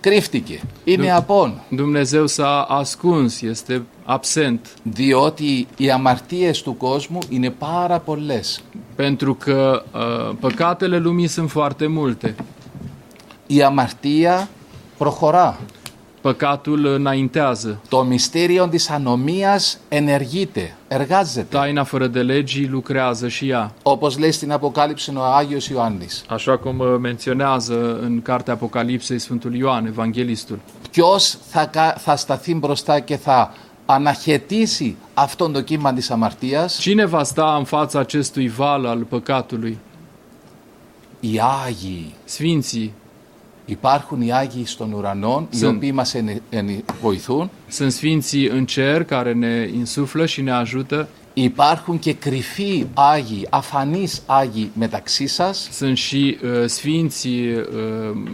κρύφτηκε. 0.00 0.60
Είναι 0.84 1.02
Ναι. 1.02 1.10
απόν. 1.10 1.60
Dumnezeu 1.68 2.26
s-a 2.26 2.60
ascuns, 2.62 3.40
este 3.42 3.82
absent, 4.06 4.58
Διότι 4.82 5.66
οι 5.76 5.90
αμαρτίες 5.90 6.62
του 6.62 6.76
κόσμου 6.76 7.18
είναι 7.28 7.50
πάρα 7.50 7.98
πολλές. 7.98 8.62
pentru 8.96 9.34
că 9.34 9.82
uh, 9.94 10.36
păcatele 10.40 10.98
lumii 10.98 11.26
sunt 11.26 11.50
foarte 11.50 11.86
multe. 11.86 12.34
Η 13.46 13.62
αμαρτία 13.62 14.48
προχωρά. 14.96 15.58
Păcatul 16.20 16.86
înaintează. 16.86 17.80
Το 17.88 18.04
μυστήριο 18.04 18.68
της 18.68 18.90
ανομίας 18.90 19.78
ενεργείται, 19.88 20.74
εργάζεται. 20.88 21.56
Taina 21.56 21.84
fără 21.84 22.06
de 22.06 22.22
legii 22.22 22.66
lucrează 22.66 23.28
și 23.28 23.48
ea. 23.48 23.72
Όπως 23.82 24.18
λέει 24.18 24.30
στην 24.32 24.52
Αποκάλυψη 24.52 25.12
ο 25.16 25.22
Άγιος 25.22 25.68
Ιωάννης. 25.68 26.24
Așa 26.28 26.58
cum 26.58 26.78
uh, 26.78 26.86
menționează 27.00 27.98
în 28.02 28.22
cartea 28.22 28.52
Apocalipsei 28.52 29.18
Sfântul 29.18 29.54
Ioan, 29.54 29.86
Evanghelistul. 29.86 30.58
Ποιος 30.90 31.36
θα, 31.48 31.70
κα- 31.70 31.96
θα 31.98 32.16
σταθεί 32.16 32.54
μπροστά 32.54 33.00
και 33.00 33.16
θα 33.16 33.54
αναχαιτήσει 33.86 34.96
αυτόν 35.14 35.52
το 35.52 35.60
κύμα 35.60 35.92
της 35.92 36.10
αμαρτίας. 36.10 36.78
Cine 36.80 37.04
va 37.06 37.22
sta 37.24 37.54
în 37.58 37.64
fața 37.64 37.98
acestui 37.98 38.48
val 38.48 38.86
al 38.86 38.98
păcatului? 38.98 39.78
Οι 41.20 41.40
Άγιοι. 41.66 42.14
Sfinții. 42.24 42.92
Υπάρχουν 43.70 44.20
οι 44.20 44.32
Άγιοι 44.32 44.66
στον 44.66 44.92
ουρανό, 44.92 45.46
οι 45.50 45.56
Συν. 45.56 45.68
οποίοι 45.68 45.92
μας 45.94 46.14
ενε- 46.14 46.42
ενε- 46.50 46.84
βοηθούν. 47.00 47.50
Sunt 47.78 47.92
sfinții 47.92 48.46
în 48.48 48.64
cer 48.66 49.04
care 49.04 49.32
ne 49.32 49.68
insuflă 49.74 50.26
și 50.26 50.40
ne 50.42 50.50
ajută. 50.52 51.08
Υπάρχουν 51.34 51.98
και 51.98 52.12
κρυφοί 52.12 52.86
Άγιοι, 52.94 53.46
αφανείς 53.50 54.22
Άγιοι 54.26 54.70
μεταξύ 54.74 55.26
σας. 55.26 55.68
Sunt 55.78 55.96
și 55.96 56.38
uh, 56.42 56.50
sfinții 56.66 57.50
uh, 57.52 57.64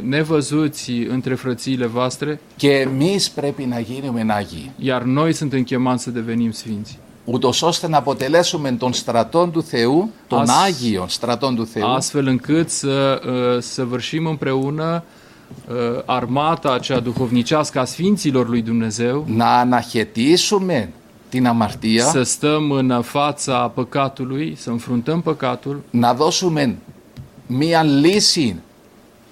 nevăzuți 0.03 0.90
între 0.90 1.35
frățiile 1.35 1.87
voastre, 1.87 2.40
Και 2.57 2.70
εμείς 2.70 3.31
πρέπει 3.31 3.64
να 3.64 3.81
γίνουμε 3.81 4.25
Άγιοι. 4.29 4.70
iar 4.79 5.03
noi 5.03 5.33
suntem 5.33 5.62
chemați 5.62 6.03
să 6.03 6.11
devenim 6.11 6.51
sfinți. 6.53 6.99
Ούτως 7.25 7.62
ώστε 7.62 7.88
να 7.88 7.96
αποτελέσουμε 7.96 8.72
των 8.72 8.92
στρατών 8.92 9.51
του 9.53 9.62
Θεού, 9.62 10.11
των 10.27 10.40
Ας- 10.40 10.51
Άγιων 10.64 11.09
στρατών 11.09 11.55
του 11.57 11.66
Θεού, 11.66 11.87
Astfel 11.87 12.27
încât 12.27 12.70
să 12.70 13.20
uh, 13.27 13.62
săvârșim 13.62 14.27
împreună 14.27 15.03
uh, 15.07 15.25
armata 16.06 16.74
aceea 16.74 17.00
duhovnicească 17.00 17.80
a 17.80 17.86
sfinților 17.86 18.50
lui 18.50 18.62
Dumnezeu, 18.62 19.26
να 19.28 19.60
αναχαιτήσουμε 19.60 20.90
την 21.30 21.48
αμαρτία, 21.48 22.04
să 22.04 22.24
stăm 22.24 22.72
în 22.72 23.02
fața 23.02 23.68
păcatului, 23.68 24.56
să 24.58 24.70
înfruntăm 24.70 25.22
păcatul, 25.22 25.82
να 25.90 26.14
δώσουμε 26.14 26.78
μία 27.48 27.84
λύση 27.84 28.56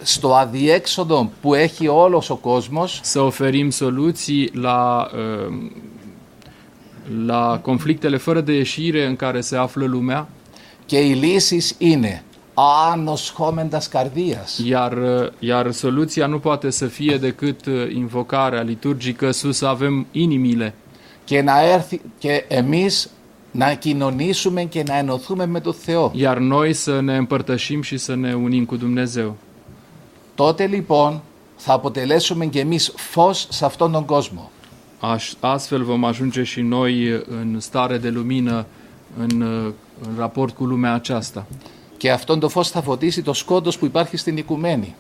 στο 0.01 0.35
αδιέξοδο 0.35 1.31
που 1.41 1.53
έχει 1.53 1.87
όλος 1.87 2.29
ο 2.29 2.35
κόσμος 2.35 2.99
să 3.03 3.19
oferim 3.19 3.69
soluții 3.69 4.49
la, 4.53 5.09
uh, 5.13 5.53
la 7.25 7.59
conflictele 7.61 8.17
fără 8.17 8.41
de 8.41 8.53
ieșire 8.53 9.05
în 9.05 9.15
care 9.15 9.41
se 9.41 9.55
află 9.55 9.85
lumea, 9.85 10.27
και 10.85 10.99
οι 10.99 11.13
λύσεις 11.13 11.75
είναι 11.77 12.23
ανοσχόμεντας 12.91 13.87
καρδίας. 13.89 14.59
iar, 14.65 14.91
uh, 14.91 15.31
iar 15.39 15.71
soluția 15.71 16.27
nu 16.27 16.39
poate 16.39 16.69
să 16.69 16.85
fie 16.85 17.17
decât 17.17 17.65
uh, 17.65 17.93
invocarea 17.93 18.61
liturgică 18.61 19.31
sus 19.31 19.57
să 19.57 19.65
avem 19.65 20.05
inimile 20.11 20.73
και 21.23 21.41
να 21.41 21.63
έρθει 21.63 22.01
και 22.17 22.45
εμείς 22.47 23.09
να 23.51 23.73
κοινωνήσουμε 23.73 24.63
και 24.63 24.83
να 24.87 24.97
ενωθούμε 24.97 25.45
με 25.45 25.59
τον 25.59 25.73
Θεό. 25.73 26.11
iar 26.15 26.37
noi 26.37 26.73
să 26.73 26.99
ne 26.99 27.17
împărtășim 27.17 27.81
și 27.81 27.97
să 27.97 28.15
ne 28.15 28.33
unim 28.33 28.65
cu 28.65 28.75
Dumnezeu. 28.75 29.35
Τότε 30.35 30.65
λοιπόν 30.65 31.21
θα 31.55 31.73
αποτελέσουμε 31.73 32.45
και 32.45 32.59
εμείς 32.59 32.93
φως 32.95 33.47
σε 33.49 33.65
αυτόν 33.65 33.91
τον 33.91 34.05
κόσμο. 34.05 34.51
Aș, 34.99 35.33
astfel 35.39 35.83
vom 35.83 36.03
ajunge 36.03 36.43
și 36.43 36.61
noi 36.61 37.23
în 37.29 37.59
stare 37.59 37.97
de 37.97 38.09
lumină 38.09 38.65
în, 39.17 39.41
uh, 39.41 39.73
în 40.07 40.15
raport 40.17 40.55
cu 40.55 40.65
lumea 40.65 40.93
aceasta. 40.93 41.45
Και 41.96 42.10
αυτόν 42.10 42.40
το 42.40 42.48
φως 42.48 42.68
θα 42.70 42.82
φωτίσει 42.82 43.22
το 43.22 43.32
σκότος 43.32 43.78
που 43.78 43.84
υπάρχει 43.84 44.16
στην 44.16 44.36
οικουμένη. 44.36 44.94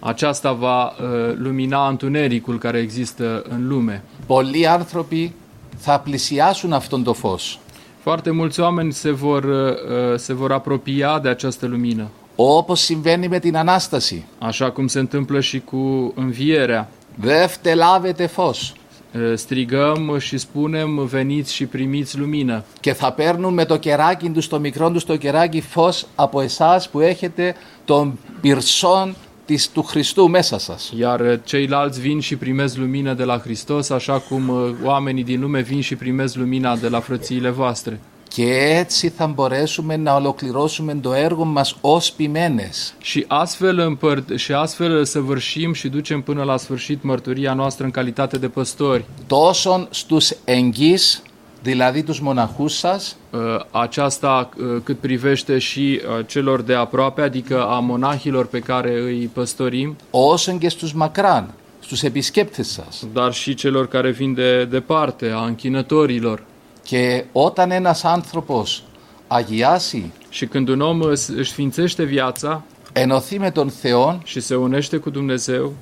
Aceasta 0.00 0.52
va 0.52 0.86
uh, 0.86 1.34
lumina 1.36 1.88
întunericul 1.88 2.58
care 2.58 2.78
există 2.78 3.42
în 3.48 3.66
lume. 3.68 4.02
Πολλοί 4.26 4.66
άνθρωποι 4.66 5.34
θα 5.76 6.00
πλησιάσουν 6.00 6.72
αυτόν 6.72 7.02
το 7.04 7.12
φως. 7.12 7.58
Foarte 8.00 8.30
mulți 8.30 8.60
oameni 8.60 8.92
se 8.92 9.10
vor, 9.10 9.44
uh, 9.44 10.16
se 10.16 10.32
vor 10.34 10.52
apropia 10.52 11.18
de 11.18 11.28
această 11.28 11.66
lumină, 11.66 12.08
Όπως 12.36 12.80
συμβαίνει 12.80 13.28
με 13.28 13.38
την 13.38 13.56
Ανάσταση. 13.56 14.24
așa 14.38 14.70
cum 14.70 14.86
se 14.86 14.98
întâmplă 14.98 15.40
și 15.40 15.60
cu 15.60 16.12
învierea. 16.16 16.88
Δεν 17.14 17.48
φτελάβετε 17.48 18.26
φως. 18.26 18.72
Uh, 19.16 19.32
Strigăm 19.34 20.18
și 20.18 20.38
spunem, 20.38 21.06
veniți 21.06 21.54
și 21.54 21.66
primiți 21.66 22.18
lumină. 22.18 22.64
Και 22.80 22.92
θα 22.92 23.12
παίρνουν 23.12 23.54
με 23.54 23.64
το 23.64 23.76
κεράκι 23.76 24.30
τους, 24.30 24.48
το 24.48 24.60
μικρό 24.60 24.90
τους 24.90 25.04
το 25.04 25.16
κεράκι 25.16 25.60
φως 25.60 26.06
από 26.14 26.40
εσάς 26.40 26.88
που 26.88 27.00
έχετε 27.00 27.54
τον 27.84 28.18
πυρσόν 28.40 29.14
της, 29.44 29.70
του 29.70 29.82
Χριστού 29.82 30.28
μέσα 30.28 30.58
σας. 30.58 30.92
Iar 30.98 31.20
uh, 31.20 31.38
ceilalți 31.44 32.00
vin 32.00 32.20
și 32.20 32.36
primesc 32.36 32.76
lumină 32.76 33.14
de 33.14 33.24
la 33.24 33.38
Hristos, 33.38 33.90
așa 33.90 34.18
cum 34.18 34.48
uh, 34.48 34.74
oamenii 34.82 35.24
din 35.24 35.40
lume 35.40 35.60
vin 35.60 35.80
și 35.80 35.96
primesc 35.96 36.34
lumina 36.34 36.76
de 36.76 36.88
la 36.88 37.00
frățiile 37.00 37.50
voastre. 37.50 38.00
Και 38.36 38.52
έτσι 38.78 39.08
θα 39.08 39.26
μπορέσουμε 39.26 39.96
να 39.96 40.14
ολοκληρώσουμε 40.14 40.94
το 40.94 41.12
έργο 41.12 41.44
μας 41.44 41.76
ως 41.80 42.12
ποιμένες. 42.12 42.94
Și 42.98 43.24
astfel, 43.28 43.78
împărt- 43.80 44.36
și 44.36 44.52
astfel 44.52 45.04
săvârșim 45.04 45.72
și 45.72 45.88
ducem 45.88 46.20
până 46.20 46.42
la 46.42 46.56
sfârșit 46.56 47.02
mărturia 47.02 47.54
noastră 47.54 47.84
în 47.84 47.90
calitate 47.90 48.38
de 48.38 48.48
păstori. 48.48 49.04
Τόσον 49.26 49.86
στους 49.90 50.32
εγγύς, 50.44 51.22
δηλαδή 51.62 52.02
τους 52.02 52.20
μοναχούς 52.20 52.72
σας, 52.72 53.16
Uh, 53.30 53.40
Aceasta 53.70 54.48
uh, 54.56 54.80
cât 54.84 54.98
privește 54.98 55.58
și 55.58 56.00
uh, 56.18 56.26
celor 56.26 56.62
de 56.62 56.74
aproape, 56.74 57.22
adică 57.22 57.66
a 57.66 57.78
monahilor 57.78 58.46
pe 58.46 58.58
care 58.58 59.00
îi 59.00 59.30
păstorim, 59.32 59.96
όσον 60.10 60.58
και 60.58 60.68
στους 60.68 60.92
μακράν, 60.92 61.54
στους 61.80 62.02
επισκέπτες 62.02 62.68
σας. 62.68 63.06
dar 63.12 63.32
și 63.32 63.54
celor 63.54 63.88
care 63.88 64.10
vin 64.10 64.34
de 64.34 64.64
departe, 64.64 65.30
a 65.34 65.44
închinătorilor. 65.44 66.42
Και 66.86 67.24
όταν 67.32 67.70
ένας 67.70 68.04
άνθρωπος 68.04 68.82
αγιάσει, 69.26 70.12
Și 70.28 70.46
când 70.46 70.68
un 70.68 70.80
om 70.80 71.00
îs- 71.00 71.28
își 71.28 71.50
sfințește 71.50 72.02
viața 72.04 72.62
ενωθεί 72.92 73.38
με 73.38 73.50
τον 73.50 73.68
Θεό, 73.70 74.20
și 74.24 74.40
se 74.40 74.54
unește 74.54 74.96
cu 74.96 75.10
Dumnezeu, 75.10 75.72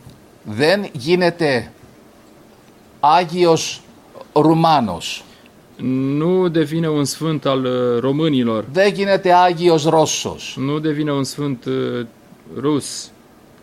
δεν 0.42 0.88
γίνεται 0.92 1.72
Άγιος 3.00 3.80
Ρουμάνος. 4.32 5.24
nu 6.18 6.48
devine 6.48 6.88
un 6.88 7.04
sfânt 7.04 7.44
al 7.46 7.64
uh, 7.64 8.00
românilor, 8.00 8.64
Δεν 8.72 8.92
γίνεται 8.92 9.32
Άγιος 9.34 9.84
Ρώσος, 9.84 10.56
nu 10.58 10.78
devine 10.78 11.12
un 11.12 11.24
sfânt 11.24 11.64
uh, 11.64 12.06
rus, 12.60 13.10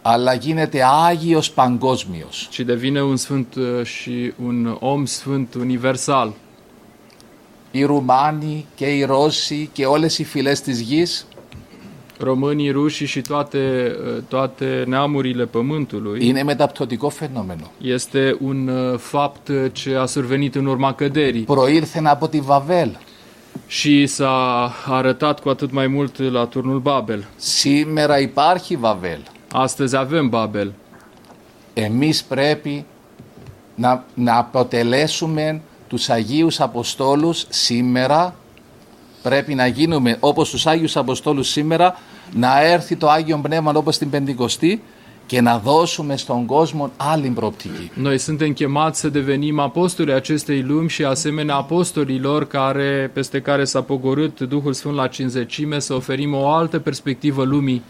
αλλά 0.01 0.33
γίνεται 0.33 0.83
Άγιος 0.83 1.49
Παγκόσμιος. 1.51 2.47
ci 2.51 2.59
devine 2.61 3.01
un 3.03 3.15
sfânt 3.17 3.55
uh, 3.55 3.83
și 3.83 4.33
un 4.45 4.77
om 4.79 5.05
sfânt 5.05 5.53
universal 5.53 6.33
οι 7.71 7.83
Ρουμάνοι 7.83 8.65
και 8.75 8.85
οι 8.85 9.03
Ρώσοι 9.03 9.69
και 9.73 9.85
όλες 9.85 10.19
οι 10.19 10.23
φυλές 10.23 10.61
της 10.61 10.79
γης. 10.79 11.25
Ρωμάνοι, 12.17 12.69
Ρούσοι 12.69 13.05
και 13.05 13.21
toate, 13.29 13.91
toate 14.29 14.85
neamurile 14.85 15.45
pământului. 15.45 16.27
Είναι 16.27 16.43
μεταπτωτικό 16.43 17.09
φαινόμενο. 17.09 17.71
Este 17.81 18.37
un 18.41 18.69
fapt 18.97 19.51
ce 19.71 19.95
a 19.95 20.05
survenit 20.05 20.55
în 20.55 20.65
από 22.07 22.27
τη 22.27 22.39
Βαβέλ. 22.39 22.89
Și 23.67 24.05
s-a 24.05 24.71
arătat 24.85 25.39
cu 25.39 25.49
atât 25.49 25.71
mai 25.71 25.87
mult 25.87 26.19
la 26.19 26.45
turnul 26.45 26.79
Babel. 26.79 27.25
Σήμερα 27.35 28.19
υπάρχει 28.19 28.75
Βαβέλ. 28.75 29.19
Astăzi 29.51 29.95
avem 29.95 30.29
Babel. 30.29 30.73
Πρέπει 32.27 32.85
να, 33.75 34.03
αποτελέσουμε 34.37 35.61
τους 35.91 36.09
Αγίους 36.09 36.59
Αποστόλους 36.59 37.45
σήμερα 37.49 38.35
πρέπει 39.21 39.55
να 39.55 39.67
γίνουμε 39.67 40.17
όπως 40.19 40.49
τους 40.49 40.67
Άγιους 40.67 40.95
Αποστόλους 40.97 41.47
σήμερα 41.49 41.97
να 42.33 42.61
έρθει 42.63 42.95
το 42.95 43.09
Άγιο 43.09 43.39
Πνεύμα 43.41 43.71
όπως 43.75 43.97
την 43.97 44.09
Πεντηκοστή 44.09 44.83
και 45.25 45.41
να 45.41 45.57
δώσουμε 45.57 46.17
στον 46.17 46.45
κόσμο 46.45 46.91
άλλη 46.97 47.29
προοπτική. 47.29 47.91
Noi 47.95 48.17
suntem 48.17 48.53
chemați 48.53 48.99
să 48.99 49.09
devenim 49.09 49.59
apostoli 49.59 50.13
acestei 50.13 50.61
lumi 50.61 50.89
și 50.89 51.03
asemenea 51.03 51.55
apostolilor 51.55 52.47
care, 52.47 53.11
peste 53.13 53.41
care 53.41 53.63
s-a 53.63 53.81
pogorât 53.81 54.39
Duhul 54.39 54.73
Sfânt 54.73 54.95
la 54.95 55.07
cinzecime 55.07 55.79
să 55.79 55.93
oferim 55.93 56.33
o 56.33 56.49
altă 56.49 56.79
perspectivă 56.79 57.43
lumii. 57.43 57.81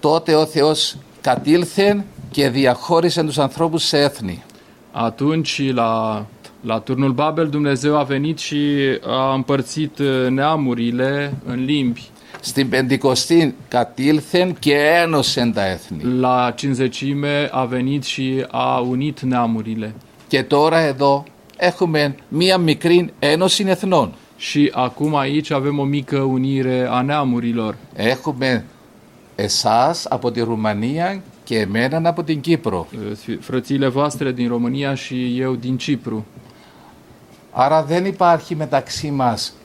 Τότε 0.00 0.34
ο 0.34 0.44
Θεός 0.46 0.96
κατήλθεν 1.20 2.04
και 2.30 2.48
διαχώρισε 2.48 3.22
τους 3.22 3.38
ανθρώπους 3.38 3.82
σε 3.82 3.98
έθνη. 3.98 4.42
Atunci, 4.96 5.74
la, 5.74 6.24
la 6.65 6.79
turnul 6.79 7.11
Babel, 7.11 7.47
Dumnezeu 7.47 7.97
a 7.97 8.03
venit 8.03 8.37
și 8.37 8.59
a 9.07 9.33
împărțit 9.33 9.99
uh, 9.99 10.27
neamurile 10.29 11.33
în 11.45 11.65
limbi. 11.65 12.09
Στην 12.39 12.69
Πεντηκοστή 12.69 13.55
κατήλθεν 13.67 14.55
και 14.59 14.73
ένωσεν 14.73 15.53
τα 15.53 15.65
έθνη. 15.67 16.03
La 16.19 16.53
cinzecime 16.55 17.49
a 17.51 17.65
venit 17.65 18.03
și 18.03 18.45
a 18.51 18.79
unit 18.79 19.21
neamurile. 19.21 19.93
Και 20.27 20.43
τώρα 20.43 20.79
εδώ 20.79 21.23
έχουμε 21.57 22.15
μία 22.27 22.57
μικρή 22.57 23.13
ένωση 23.19 23.65
εθνών. 23.67 24.13
Și 24.37 24.71
acum 24.73 25.15
aici 25.15 25.51
avem 25.51 25.79
o 25.79 25.83
mică 25.83 26.19
unire 26.19 26.87
a 26.89 27.01
neamurilor. 27.01 27.77
Έχουμε 27.95 28.65
εσάς 29.35 30.05
από 30.05 30.31
τη 30.31 30.41
Ρουμανία 30.41 31.21
και 31.43 31.59
εμέναν 31.59 32.05
από 32.05 32.23
την 32.23 32.41
Κύπρο. 32.41 32.87
Uh, 32.91 33.37
Frățiile 33.39 33.87
voastre 33.87 34.31
din 34.31 34.47
România 34.47 34.93
și 34.93 35.39
eu 35.39 35.55
din 35.55 35.77
Cipru. 35.77 36.25
Άρα 37.58 37.82
δεν 37.82 38.04
υπάρχει 38.04 38.54
μεταξύ 38.54 39.10
μας 39.10 39.56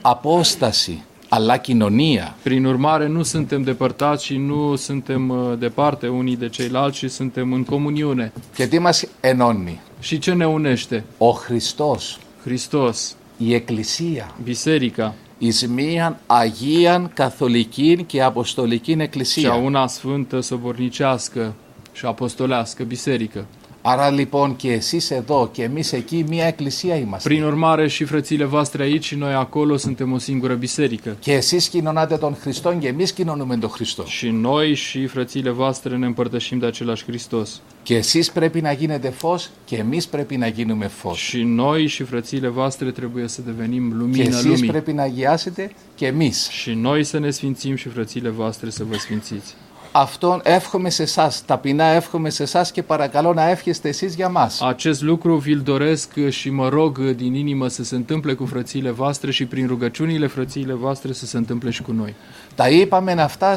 απόσταση, 0.00 1.02
αλλά 1.28 1.56
κοινωνία. 1.56 2.36
Prin 2.42 2.64
urmare, 2.64 3.06
nu 3.06 3.22
suntem 3.22 3.62
depărtați 3.62 4.24
și 4.24 4.36
nu 4.36 4.76
suntem 4.76 5.28
uh, 5.28 5.58
departe 5.58 6.08
unii 6.08 6.36
de 6.36 6.48
ceilalți 6.48 6.98
și 6.98 7.08
suntem 7.08 7.52
în 7.52 7.64
comuniune. 7.64 8.32
Και 8.54 8.66
τι 8.66 8.78
μας 8.78 9.04
ενώνει. 9.20 9.80
Și 10.00 10.18
ce 10.18 10.32
ne 10.32 10.46
unește? 10.46 11.04
Ο 11.18 11.30
Χριστός, 11.30 12.18
Hristos, 12.42 13.16
η 13.36 13.54
Εκκλησία, 13.54 14.30
biserica, 14.42 15.14
εις 15.38 15.66
μίαν 15.66 16.16
Αγίαν 16.26 17.10
Καθολική 17.14 18.04
και 18.06 18.22
Αποστολική 18.22 18.96
cea 18.96 19.02
Εκκλησία. 19.02 19.54
una 19.54 19.86
sfântă, 19.86 20.40
sobornicească 20.40 21.54
și 21.92 22.06
apostolească, 22.06 22.82
biserică. 22.82 23.46
Άρα 23.88 24.10
λοιπόν 24.10 24.56
και 24.56 24.72
εσείς 24.72 25.10
εδώ 25.10 25.48
και 25.52 25.62
εμείς 25.62 25.92
εκεί 25.92 26.24
μία 26.28 26.44
εκκλησία 26.44 26.96
είμαστε. 26.96 27.28
Prin 27.28 27.42
urmare, 27.42 27.88
și 27.88 28.04
frățile 28.04 28.44
voastre 28.44 28.82
aici 28.82 29.04
și 29.04 29.14
noi 29.14 29.32
acolo 29.34 29.76
suntem 29.76 30.12
o 30.12 30.18
singură 30.18 30.54
biserică. 30.54 31.16
Και 31.20 31.32
εσείς 31.32 31.68
κοινωνάτε 31.68 32.16
τον 32.16 32.36
Χριστό 32.42 32.74
και 32.78 32.88
εμείς 32.88 33.12
κοινωνούμε 33.12 33.56
τον 33.56 33.70
Χριστό. 33.70 34.04
Și 34.06 34.28
noi 34.28 34.74
și 34.74 35.06
frățile 35.06 35.50
voastre 35.50 35.96
ne 35.96 36.06
împărtășim 36.06 36.58
de 36.58 36.66
același 36.66 37.04
Hristos. 37.04 37.60
Και 37.82 37.94
εσείς 37.96 38.30
πρέπει 38.30 38.60
να 38.60 38.72
γίνετε 38.72 39.10
φως 39.10 39.50
και 39.64 39.76
εμείς 39.76 40.06
πρέπει 40.06 40.36
να 40.36 40.48
γίνουμε 40.48 40.86
φως. 40.86 41.18
Și 41.18 41.42
noi 41.42 41.86
și 41.86 42.02
frățile 42.02 42.48
voastre 42.48 42.90
trebuie 42.90 43.28
să 43.28 43.40
devenim 43.42 43.88
Και 43.88 43.94
lumină 43.94 44.24
εσείς 44.24 44.44
lumii. 44.44 44.68
πρέπει 44.68 44.92
να 44.92 45.02
αγιάσετε 45.02 45.70
και 45.94 46.06
εμείς. 46.06 46.48
Și 46.48 46.70
noi 46.74 47.04
să 47.04 47.18
ne 47.18 47.30
sfințim 47.30 47.74
și 47.76 47.88
frățile 47.88 48.28
voastre 48.28 48.70
să 48.70 48.84
vă 48.84 48.96
sfințiți. 48.96 49.54
Αυτόν 49.98 50.40
εύχομαι 50.44 50.90
σε 50.90 51.02
εσάς. 51.02 51.44
Ταπεινά 51.44 51.84
εύχομαι 51.84 52.30
σε 52.30 52.42
εσάς 52.42 52.70
και 52.70 52.82
παρακαλώ 52.82 53.34
να 53.34 53.48
εύχεστε 53.48 53.88
εσείς 53.88 54.14
για 54.14 54.28
μας. 54.28 54.60
Acest 54.62 55.00
lucru 55.00 55.36
vi-l 55.36 55.62
doresc 55.62 56.28
și 56.28 56.50
mă 56.50 56.68
rog 56.68 56.98
din 56.98 57.34
inimă 57.34 57.68
să 57.68 57.84
se 57.84 57.94
întâmple 57.94 58.34
cu 58.34 58.46
frățiile 58.46 58.90
voastre 58.90 59.30
și 59.30 59.46
prin 59.46 59.66
rugăciunile 59.66 60.26
frățiile 60.26 60.72
voastre 60.72 61.12
să 61.12 61.26
se 61.26 61.36
întâmple 61.36 61.70
și 61.70 61.82
cu 61.82 61.92
noi. 61.92 62.14
Τα 62.54 62.68
είπαμε 62.68 63.12
αυτά 63.12 63.54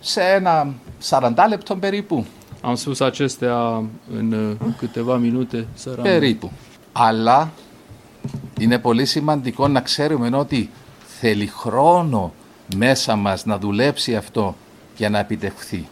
σε 0.00 0.20
ένα 0.20 0.72
40 1.10 1.48
λεπτό 1.48 1.76
περίπου. 1.76 2.26
Am 2.60 2.74
spus 2.74 3.00
acestea 3.00 3.82
în 4.18 4.32
uh, 4.60 4.72
câteva 4.78 5.16
minute, 5.16 5.66
săran. 5.74 6.02
Περίπου. 6.02 6.50
Αλλά 6.92 7.50
είναι 8.58 8.78
πολύ 8.78 9.04
σημαντικό 9.04 9.68
να 9.68 9.80
ξέρουμε 9.80 10.36
ότι 10.36 10.70
θέλει 11.20 11.46
χρόνο 11.46 12.32
μέσα 12.76 13.16
μας 13.16 13.44
να 13.44 13.58
δουλέψει 13.58 14.16
αυτό 14.16 14.56
για 14.99 15.09
να 15.09 15.19
επιτευχθεί. 15.19 15.87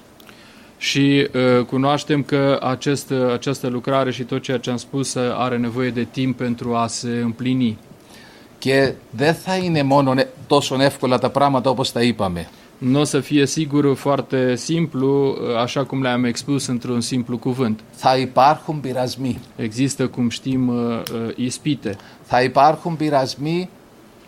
Și 0.78 1.28
uh, 1.34 1.65
cunoaștem 1.65 2.23
că 2.23 2.60
acest, 2.62 3.12
această 3.34 3.67
lucrare 3.67 4.12
și 4.12 4.23
tot 4.23 4.41
ceea 4.41 4.58
ce 4.58 4.69
am 4.69 4.78
spus 4.78 5.13
uh, 5.13 5.36
are 5.38 5.58
nevoie 5.58 5.89
de 5.89 6.04
timp 6.04 6.38
pentru 6.38 6.76
a 6.76 6.88
se 6.88 7.19
împlini. 7.23 7.78
Και 8.58 8.93
δεν 9.10 9.34
θα 9.34 9.56
είναι 9.56 9.84
μόνο 9.84 10.13
ε- 10.17 10.28
τόσο 10.47 10.82
εύκολα 10.82 11.17
τα 11.17 11.30
πράγματα 11.30 11.69
όπως 11.69 11.91
τα 11.91 12.02
είπαμε. 12.02 12.49
Nu 12.78 12.99
o 12.99 13.04
să 13.04 13.19
fie 13.19 13.45
sigur 13.45 13.95
foarte 13.95 14.56
simplu, 14.56 15.28
uh, 15.28 15.58
așa 15.58 15.84
cum 15.84 16.02
le-am 16.02 16.23
expus 16.23 16.67
într-un 16.67 17.02
simplu 17.02 17.38
cuvânt. 17.38 17.80
Θα 17.95 18.17
υπάρχουν 18.17 18.80
πειρασμοί. 18.80 19.39
Există, 19.56 20.08
cum 20.08 20.30
știm, 20.30 20.67
uh, 20.67 21.02
uh, 21.13 21.36
ispite. 21.36 21.97
Θα 22.23 22.41
υπάρχουν 22.41 22.95
πειρασμοί 22.95 23.69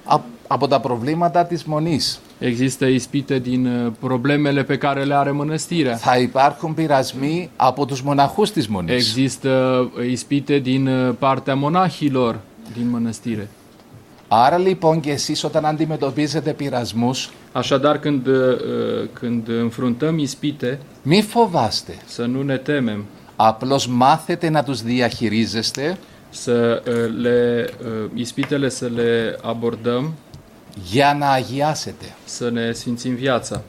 απ- 0.04 0.39
από 0.53 0.69
τα 0.69 0.81
προβλήματα 0.81 1.45
της 1.45 1.65
μονής. 1.65 2.21
Există 2.39 2.87
ispite 2.87 3.39
din 3.39 3.67
uh, 3.67 3.93
problemele 4.01 4.65
pe 4.65 4.77
care 4.79 5.05
le 5.05 5.15
are. 5.15 5.33
Θα 5.97 6.19
υπάρχουν 6.19 6.75
πειρασμοί 6.75 7.51
από 7.57 7.87
τους 7.87 8.03
μοναχούς 8.03 8.51
της 8.51 8.69
μονής. 8.69 8.95
Există 8.95 9.51
uh, 9.99 10.11
ispite 10.11 10.59
din 10.59 10.87
uh, 10.87 11.15
partea 11.19 11.55
μονάχιλor 11.55 12.41
din 12.75 12.89
mănăstire. 12.89 13.49
Άρα 14.29 14.59
λοιπόν 14.59 15.01
και 15.01 15.11
εσείς 15.11 15.45
όταν 15.45 15.65
αντιμετωπίζετε 15.65 16.53
πειρασμούς 16.53 17.31
Așadar, 17.53 17.99
când, 17.99 18.27
când 19.13 19.49
înfruntăm 19.49 20.19
ispite, 20.19 20.79
μάθετε 23.89 24.51
να 24.51 24.63
τους 24.63 24.83
διαχειρίζεστε 24.83 25.99
για 30.85 31.17
να 31.19 31.31
αγιάσετε. 31.31 32.15
să 32.25 32.51
ne 32.51 32.73
sfințim 32.73 33.15
viața. 33.15 33.63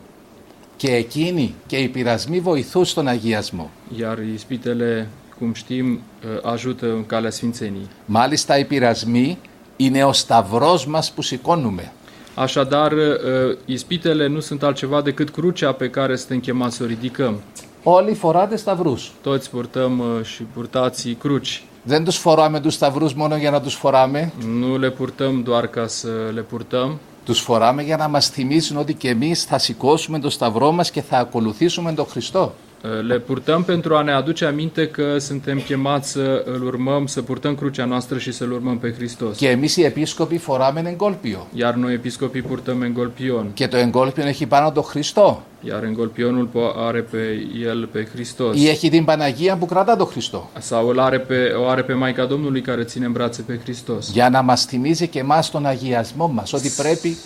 Και 0.77 0.95
εκείνοι 0.95 1.55
και 1.67 1.77
οι 1.77 1.87
πειρασμοί 1.87 2.39
βοηθούν 2.39 2.85
στον 2.85 3.07
αγιασμό. 3.07 3.69
Iar 3.99 4.17
ispitele, 4.33 5.07
cum 5.37 5.53
știm, 5.53 5.93
uh, 5.93 6.51
ajută 6.51 6.85
în 6.85 7.05
calea 7.05 7.29
sfințeniei. 7.29 7.87
Μάλιστα 8.05 8.57
οι 8.57 8.65
πειρασμοί 8.65 9.37
είναι 9.75 10.03
ο 10.03 10.13
σταυρός 10.13 10.85
μας 10.85 11.11
που 11.11 11.21
σηκώνουμε. 11.21 11.91
Așadar, 12.35 12.91
uh, 12.91 13.57
ispitele 13.65 14.27
nu 14.27 14.39
sunt 14.39 14.63
altceva 14.63 15.01
decât 15.01 15.29
crucea 15.29 15.71
pe 15.71 15.89
care 15.89 16.15
suntem 16.15 16.39
chemați 16.39 16.75
să 16.75 16.83
o 16.83 16.85
ridicăm. 16.85 17.41
Όλοι 17.83 18.13
φοράτε 18.13 18.55
σταυρούς. 18.55 19.11
Toți 19.21 19.49
purtăm 19.49 19.99
uh, 19.99 20.23
și 20.23 20.43
purtați 20.43 21.09
cruci. 21.09 21.63
Δεν 21.83 22.03
τους 22.03 22.17
φοράμε 22.17 22.59
τους 22.59 22.73
σταυρούς 22.73 23.13
μόνο 23.13 23.35
για 23.35 23.51
να 23.51 23.61
τους 23.61 23.75
φοράμε. 23.75 24.31
Nu 24.41 24.79
le 24.79 24.89
purtăm 24.89 25.43
doar 25.45 25.63
ca 25.75 25.87
să 25.87 26.09
le 26.33 26.41
purtăm, 26.41 26.99
Τους 27.25 27.39
φοράμε 27.39 27.83
για 27.83 27.97
να 27.97 28.07
μας 28.07 28.29
θυμίσουν 28.29 28.77
ότι 28.77 28.93
και 28.93 29.09
εμείς 29.09 29.43
θα 29.43 29.57
σηκώσουμε 29.57 30.19
το 30.19 30.29
σταυρό 30.29 30.71
μας 30.71 30.91
και 30.91 31.01
θα 31.01 31.17
ακολουθήσουμε 31.17 31.93
τον 31.93 32.05
Χριστό. 32.05 32.53
Le 33.01 33.19
purtăm 33.19 33.63
pentru 33.63 33.95
a 33.95 34.01
ne 34.01 34.11
aduce 34.11 34.45
aminte 34.45 34.87
că 34.87 35.17
suntem 35.17 35.59
chemați 35.59 36.11
să 36.11 36.43
îl 36.45 36.63
urmăm, 36.65 37.05
să 37.05 37.21
purtăm 37.21 37.55
crucea 37.55 37.85
noastră 37.85 38.17
și 38.17 38.31
să-l 38.31 38.51
urmăm 38.51 38.77
pe 38.77 38.93
Hristos. 38.93 39.37
Και 39.37 39.49
εμείς 39.49 39.75
οι 39.75 39.83
επίσκοποι 39.83 40.37
φοράμε 40.37 40.81
εγκόλπιο. 40.85 41.47
Iar 41.55 41.73
noi, 41.73 41.93
episcopii, 41.93 42.41
purtăm 42.41 42.81
engolpion. 42.81 43.45
Και 43.53 43.67
το 43.67 43.77
εγκόλπιο 43.77 44.25
έχει 44.25 44.45
πάνω 44.45 44.71
τον 44.71 44.83
Χριστό. 44.83 45.43
Iar 45.67 45.83
engolpionul 45.83 46.49
po- 46.53 46.75
are 46.87 46.99
pe 47.01 47.47
el 47.71 47.89
pe 47.91 48.07
Hristos. 48.13 48.55
Ή 48.55 48.67
έχει 48.69 48.89
την 48.89 49.05
Παναγία 49.05 49.55
που 49.57 49.65
κρατά 49.65 49.95
τον 49.95 50.07
Χριστό. 50.07 50.49
Sau 50.59 50.87
îl 50.87 50.99
are 50.99 51.19
pe, 51.19 51.53
o 51.59 51.67
are 51.67 51.81
pe 51.83 51.93
Maica 51.93 52.25
Domnului 52.25 52.61
care 52.61 52.83
ține 52.83 53.05
în 53.05 53.11
brațe 53.11 53.41
pe 53.41 53.59
Hristos. 53.63 54.09
Για 54.11 54.29
να 54.29 54.41
μας 54.41 54.65
θυμίζει 54.65 55.07
και 55.07 55.19
εμάς 55.19 55.51
τον 55.51 55.65
αγιασμό 55.65 56.27
μας. 56.27 56.53
Ότι 56.53 56.69
πρέπει 56.77 57.17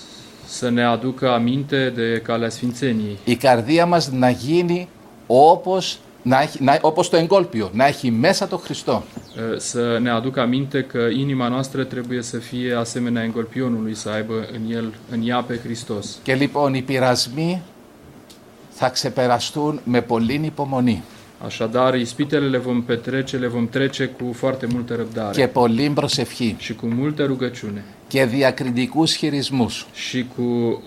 Să 0.47 0.69
ne 0.69 0.83
aducă 0.83 1.29
aminte 1.31 1.91
de 1.95 2.21
calea 2.23 2.49
Sfințeniei. 2.49 3.17
η 3.23 3.35
καρδία 3.35 3.85
μας 3.85 4.11
να 4.11 4.29
γίνει 4.29 4.87
όπως, 5.27 5.99
να 6.21 6.41
έχει, 6.41 6.63
να, 6.63 6.79
όπως 6.81 7.09
το 7.09 7.17
εγκόλπιο. 7.17 7.69
Να 7.73 7.85
έχει 7.85 8.11
μέσα 8.11 8.47
τον 8.47 8.59
Χριστό. 8.59 9.03
Să 9.57 9.97
ne 10.01 10.09
aducă 10.09 10.41
aminte 10.41 10.83
că 10.83 10.99
inima 10.99 11.47
noastră 11.47 11.83
trebuie 11.83 12.21
să 12.21 12.37
fie 12.37 12.73
asemenea 12.73 13.23
engolpionului, 13.23 13.95
să 13.95 14.09
aibă 14.09 14.47
în 14.53 14.75
el, 14.75 14.93
în 15.11 15.27
ea 15.27 15.41
pe 15.41 15.59
Hristos. 15.63 16.19
Και 16.23 16.35
λοιπόν 16.35 16.73
οι 16.73 16.81
πειρασμοί 16.81 17.61
θα 18.69 18.89
ξεπεραστούν 18.89 19.79
με 19.83 20.01
πολλή 20.01 20.41
υπομονή 20.45 21.03
Așadar, 21.45 21.95
ispitele 21.95 22.47
le 22.47 22.57
vom 22.57 22.81
petrece, 22.81 23.37
le 23.37 23.47
vom 23.47 23.69
trece 23.69 24.05
cu 24.05 24.33
foarte 24.33 24.65
multă 24.65 24.95
răbdare 24.95 25.41
και 25.41 25.47
πολλή 25.47 25.89
προσευχή 25.89 26.55
și 26.57 26.75
cu 26.75 26.85
multă 26.85 27.25
rugăciune 27.25 27.83
και 28.07 28.25
διακριτικούς 28.25 29.13
χειρισμούς. 29.15 29.87
Σίκου 29.93 30.81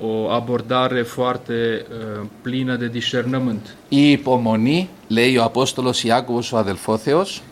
ο 0.00 0.32
abordare 0.34 1.02
foarte 1.02 1.82
uh, 1.82 2.26
plină 2.42 2.76
de 2.76 2.88
discernământ. 2.88 3.76
Η 3.88 4.10
υπομονή, 4.10 4.88
λέει 5.08 5.36
ο 5.36 5.42
Απόστολος 5.42 6.04
Ιάκωβος 6.04 6.52
ο 6.52 6.56
αδελφόθεος, 6.56 7.42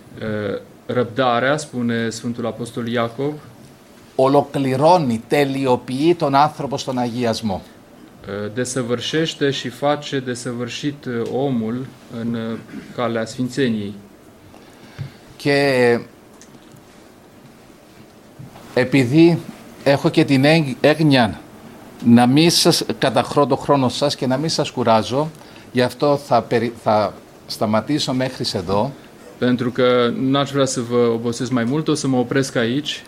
uh, 0.86 1.56
που 1.70 1.78
είναι 1.78 2.08
Sfântul 2.10 2.46
Apostol 2.46 2.92
Iacov, 2.92 3.32
ολοκληρώνει, 4.14 5.22
τελειοποιεί 5.28 6.14
τον 6.14 6.34
άνθρωπο 6.34 6.78
στον 6.78 6.98
αγιασμό. 6.98 7.62
Uh, 8.26 8.52
desăvârșește 8.54 9.50
și 9.50 9.68
face 9.68 10.18
desăvârșit 10.18 11.06
omul 11.32 11.86
în. 12.20 12.58
Και 15.36 15.98
επειδή 18.74 19.38
έχω 19.84 20.08
και 20.08 20.24
την 20.24 20.44
έγ- 20.44 20.76
έγνοια 20.80 21.40
να 22.04 22.26
μην 22.26 22.50
σας 22.50 22.82
καταχρώ 22.98 23.46
το 23.46 23.56
χρόνο 23.56 23.88
σας 23.88 24.16
και 24.16 24.26
να 24.26 24.36
μην 24.36 24.48
σας 24.48 24.70
κουράζω, 24.70 25.30
γι' 25.72 25.82
αυτό 25.82 26.16
θα, 26.26 26.42
περι- 26.42 26.72
θα 26.82 27.12
σταματήσω 27.46 28.12
μέχρι 28.12 28.44
εδώ. 28.52 28.92
Pentru 29.38 29.70
că 29.70 30.12
n-aș 30.20 30.50
vrea 30.50 30.64
să 30.64 30.80
vă 30.80 30.96
obosesc 31.14 31.50
mai 31.50 31.64
mult, 31.64 31.88
o 31.88 31.94
să 31.94 32.08
mă 32.08 32.18
opresc 32.18 32.56
aici. 32.56 33.02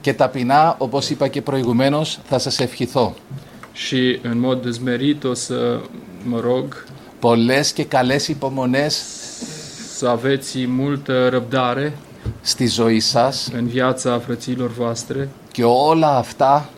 Και 0.00 0.12
ταπεινά, 0.12 0.74
όπως 0.78 1.10
είπα 1.10 1.28
και 1.28 1.42
προηγουμένως, 1.42 2.18
θα 2.24 2.38
σας 2.38 2.58
ευχηθώ. 2.60 3.14
Și 3.72 4.18
în 4.22 4.38
mod 4.38 4.62
dezmerit 4.62 5.24
o 5.24 5.34
să 5.34 5.80
mă 6.24 6.40
rog 6.40 6.84
πολλές 7.18 7.72
και 7.72 7.84
καλές 7.84 8.28
υπομονές. 8.28 9.02
să 9.96 10.08
aveți 10.08 10.66
multă 10.66 11.28
răbdare 11.28 11.96
στη 12.40 12.66
ζωή 12.66 13.00
σας 13.00 13.50
în 13.54 13.66
viața 13.66 14.18
frăților 14.18 14.70
voastre 14.70 15.28
και 15.52 15.64
όλα 15.64 16.16
αυτά 16.16 16.68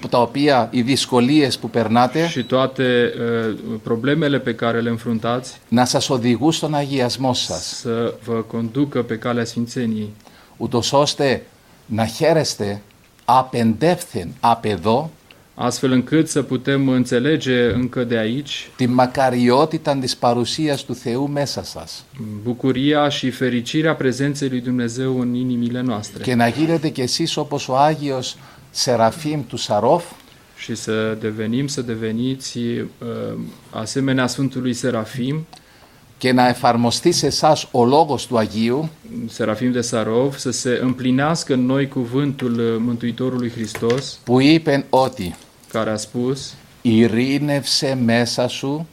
που 0.00 0.08
τα 0.08 0.20
οποία 0.20 0.68
οι 0.70 0.82
δυσκολίες 0.82 1.58
που 1.58 1.70
περνάτε 1.70 2.28
și 2.28 2.44
toate 2.44 3.12
uh, 3.14 3.54
problemele 3.82 4.38
pe 4.38 4.54
care 4.54 4.80
le 4.80 4.90
înfruntați 4.90 5.60
να 5.68 5.84
σας 5.84 6.08
οδηγούν 6.08 6.52
στον 6.52 6.74
αγιασμό 6.74 7.34
σας. 7.34 7.76
să 7.80 8.14
vă 8.24 8.34
conducă 8.34 9.02
pe 9.02 9.18
calea 9.18 9.44
Sfințeniei, 9.44 10.12
ούτως 10.56 10.92
ώστε 10.92 11.42
να 11.86 12.06
χαίρεστε 12.06 12.82
απεντεύθεν 13.24 14.34
απ' 14.40 14.64
εδώ 14.64 15.10
astfel 15.61 15.91
încât 15.91 16.27
să 16.29 16.41
putem 16.41 16.89
înțelege 16.89 17.71
încă 17.73 18.03
de 18.03 18.17
aici 18.17 18.69
τη 18.75 18.85
μακαριότητα 18.85 19.97
της 19.97 20.15
παρουσίας 20.15 20.83
του 20.83 20.95
Θεού 20.95 21.27
μέσα 21.27 21.63
σας 21.63 22.05
bucuria 22.43 23.09
și 23.09 23.29
fericirea 23.29 23.95
prezenței 23.95 24.49
lui 24.49 24.61
Dumnezeu 24.61 25.19
în 25.19 25.33
inimile 25.33 25.81
noastre 25.81 26.23
και 26.23 26.35
να 26.35 26.47
γίνετε 26.47 26.89
κι 26.89 27.01
εσείς 27.01 27.37
όπως 27.37 27.67
ο 27.69 27.77
Άγιος 27.77 28.37
Σεραφείμ 28.71 29.41
του 29.47 29.57
Σαρόφ 29.57 30.03
și 30.57 30.75
să 30.75 31.17
devenim, 31.19 31.67
să 31.67 31.81
deveniți 31.81 32.57
uh, 32.57 32.85
asemenea 33.69 34.27
Sfântului 34.27 34.73
Serafim, 34.73 35.45
και 36.17 36.31
να 36.31 36.47
εφαρμοστεί 36.47 37.11
σε 37.11 37.25
εσά 37.25 37.57
ο 37.71 37.85
λόγος 37.85 38.27
του 38.27 38.37
Αγίου 38.37 38.89
Serafim 39.37 39.71
de 39.71 39.81
Sarov, 39.81 40.37
să 40.37 40.51
se 40.51 40.79
împlinească 40.81 41.53
în 41.53 41.65
noi 41.65 41.87
cuvântul 41.87 42.59
uh, 42.59 42.75
Mântuitorului 42.79 43.49
Hristos, 43.49 44.19
που 44.23 44.39
είπε 44.39 44.85
ότι 44.89 45.35
care 45.72 45.90
a 45.90 45.96
spus 45.96 46.54
ειρήνευσε 46.82 47.94
μέσα 48.04 48.48
σου 48.48 48.86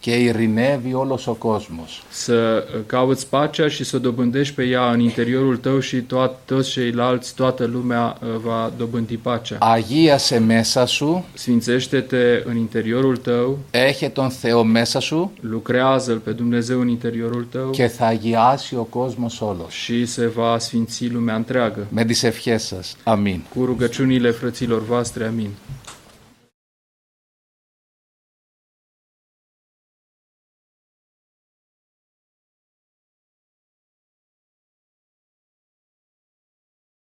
και 0.00 0.14
ειρηνεύει 0.14 0.94
όλος 0.94 1.26
ο 1.26 1.34
κόσμος. 1.34 2.02
să 2.10 2.64
cauți 2.86 3.26
pacea 3.28 3.68
și 3.68 3.84
să 3.84 3.98
dobândești 3.98 4.54
pe 4.54 4.62
ea 4.62 4.90
în 4.90 5.00
interiorul 5.00 5.56
tău 5.56 5.78
și 5.78 5.96
toat, 5.96 6.40
toți 6.44 6.70
ceilalți, 6.70 7.34
toată 7.34 7.64
lumea 7.64 8.18
uh, 8.22 8.28
va 8.44 8.72
dobândi 8.76 9.16
pacea. 9.16 9.56
Αγίασε 9.60 10.38
μέσα 10.38 10.84
σου, 10.84 11.24
Sfințește-te 11.34 12.42
în 12.44 12.56
interiorul 12.56 13.16
tău, 13.16 13.58
έχει 13.70 14.08
τον 14.08 14.30
Θεό 14.30 14.62
μέσα 14.62 15.00
σου 15.00 15.32
lucrează-L 15.40 16.16
pe 16.18 16.30
Dumnezeu 16.30 16.80
în 16.80 16.88
interiorul 16.88 17.46
tău 17.50 17.70
και 17.70 17.86
θα 17.86 18.06
αγιάσει 18.06 18.74
ο 18.76 18.82
κόσμος 18.84 19.40
όλος. 19.40 19.74
și 19.74 20.06
se 20.06 20.26
va 20.26 20.58
sfinți 20.58 21.06
lumea 21.06 21.34
întreagă. 21.34 21.86
Με 21.88 22.04
τις 22.04 22.22
ευχές 22.22 22.66
σας. 22.66 22.96
Αμήν. 23.02 23.40
Cu 23.54 23.64
rugăciunile 23.64 24.30
frăților 24.30 24.84
voastre, 24.84 25.26
amin. 25.26 25.50